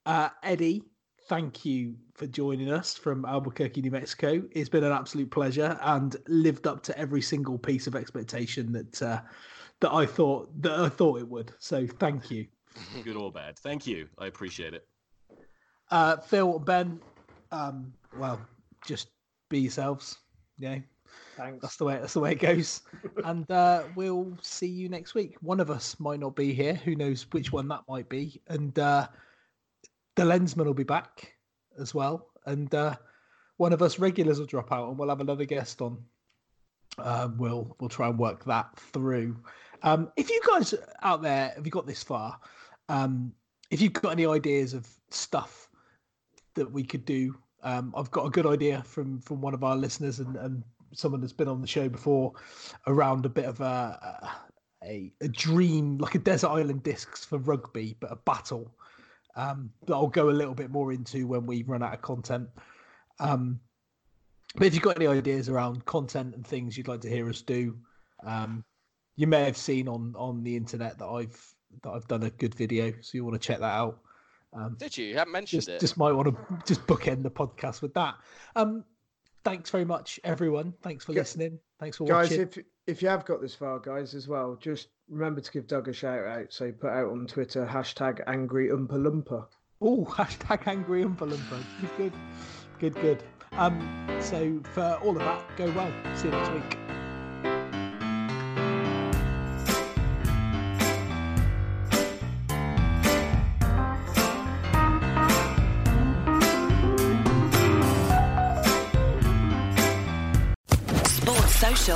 [0.07, 0.83] Uh, Eddie,
[1.29, 4.43] thank you for joining us from Albuquerque, New Mexico.
[4.51, 9.03] It's been an absolute pleasure and lived up to every single piece of expectation that
[9.03, 9.21] uh,
[9.81, 11.53] that I thought that I thought it would.
[11.59, 12.47] So thank you.
[13.05, 13.59] Good or bad.
[13.59, 14.09] Thank you.
[14.19, 14.87] I appreciate it.
[15.91, 17.01] Uh, Phil, Ben,
[17.51, 18.41] um, well,
[18.87, 19.09] just
[19.49, 20.19] be yourselves.
[20.59, 20.79] Yeah,
[21.37, 21.63] Thanks.
[21.63, 22.83] that's the way that's the way it goes.
[23.25, 25.37] and uh, we'll see you next week.
[25.41, 26.75] One of us might not be here.
[26.75, 28.41] Who knows which one that might be?
[28.49, 29.09] And uh,
[30.17, 31.33] the lensman will be back
[31.79, 32.29] as well.
[32.47, 32.97] And uh,
[33.57, 35.99] one of us regulars will drop out, and we'll have another guest on.
[36.99, 39.37] Um, we'll we'll try and work that through.
[39.83, 42.39] Um, if you guys out there have you got this far,
[42.89, 43.33] um,
[43.71, 45.69] if you've got any ideas of stuff
[46.55, 49.77] that we could do, um, I've got a good idea from from one of our
[49.77, 50.63] listeners and, and
[50.93, 52.33] someone that's been on the show before
[52.87, 54.31] around a bit of a
[54.85, 58.75] a, a dream like a desert island discs for rugby, but a battle
[59.37, 62.49] um, that I'll go a little bit more into when we run out of content.
[63.19, 63.61] Um,
[64.57, 67.43] but if you've got any ideas around content and things you'd like to hear us
[67.43, 67.77] do,
[68.25, 68.65] um,
[69.17, 72.55] you may have seen on on the internet that I've that I've done a good
[72.55, 74.01] video, so you want to check that out.
[74.53, 75.07] Um, Did you?
[75.07, 75.81] You haven't mentioned just, it.
[75.81, 78.17] Just might want to just bookend the podcast with that.
[78.57, 78.85] Um,
[79.45, 80.75] thanks very much, everyone.
[80.83, 81.59] Thanks for listening.
[81.79, 82.45] Thanks for guys, watching.
[82.45, 85.67] Guys, if if you have got this far, guys, as well, just remember to give
[85.67, 86.53] Doug a shout out.
[86.53, 89.47] So put out on Twitter hashtag angry Oompa Loompa.
[89.81, 91.63] Oh, hashtag angry Oompa Loompa.
[91.97, 92.13] Good,
[92.79, 93.23] good, good.
[93.53, 95.93] Um, so for all of that, go well.
[96.17, 96.80] See you next week.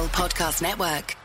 [0.02, 1.23] Podcast Network.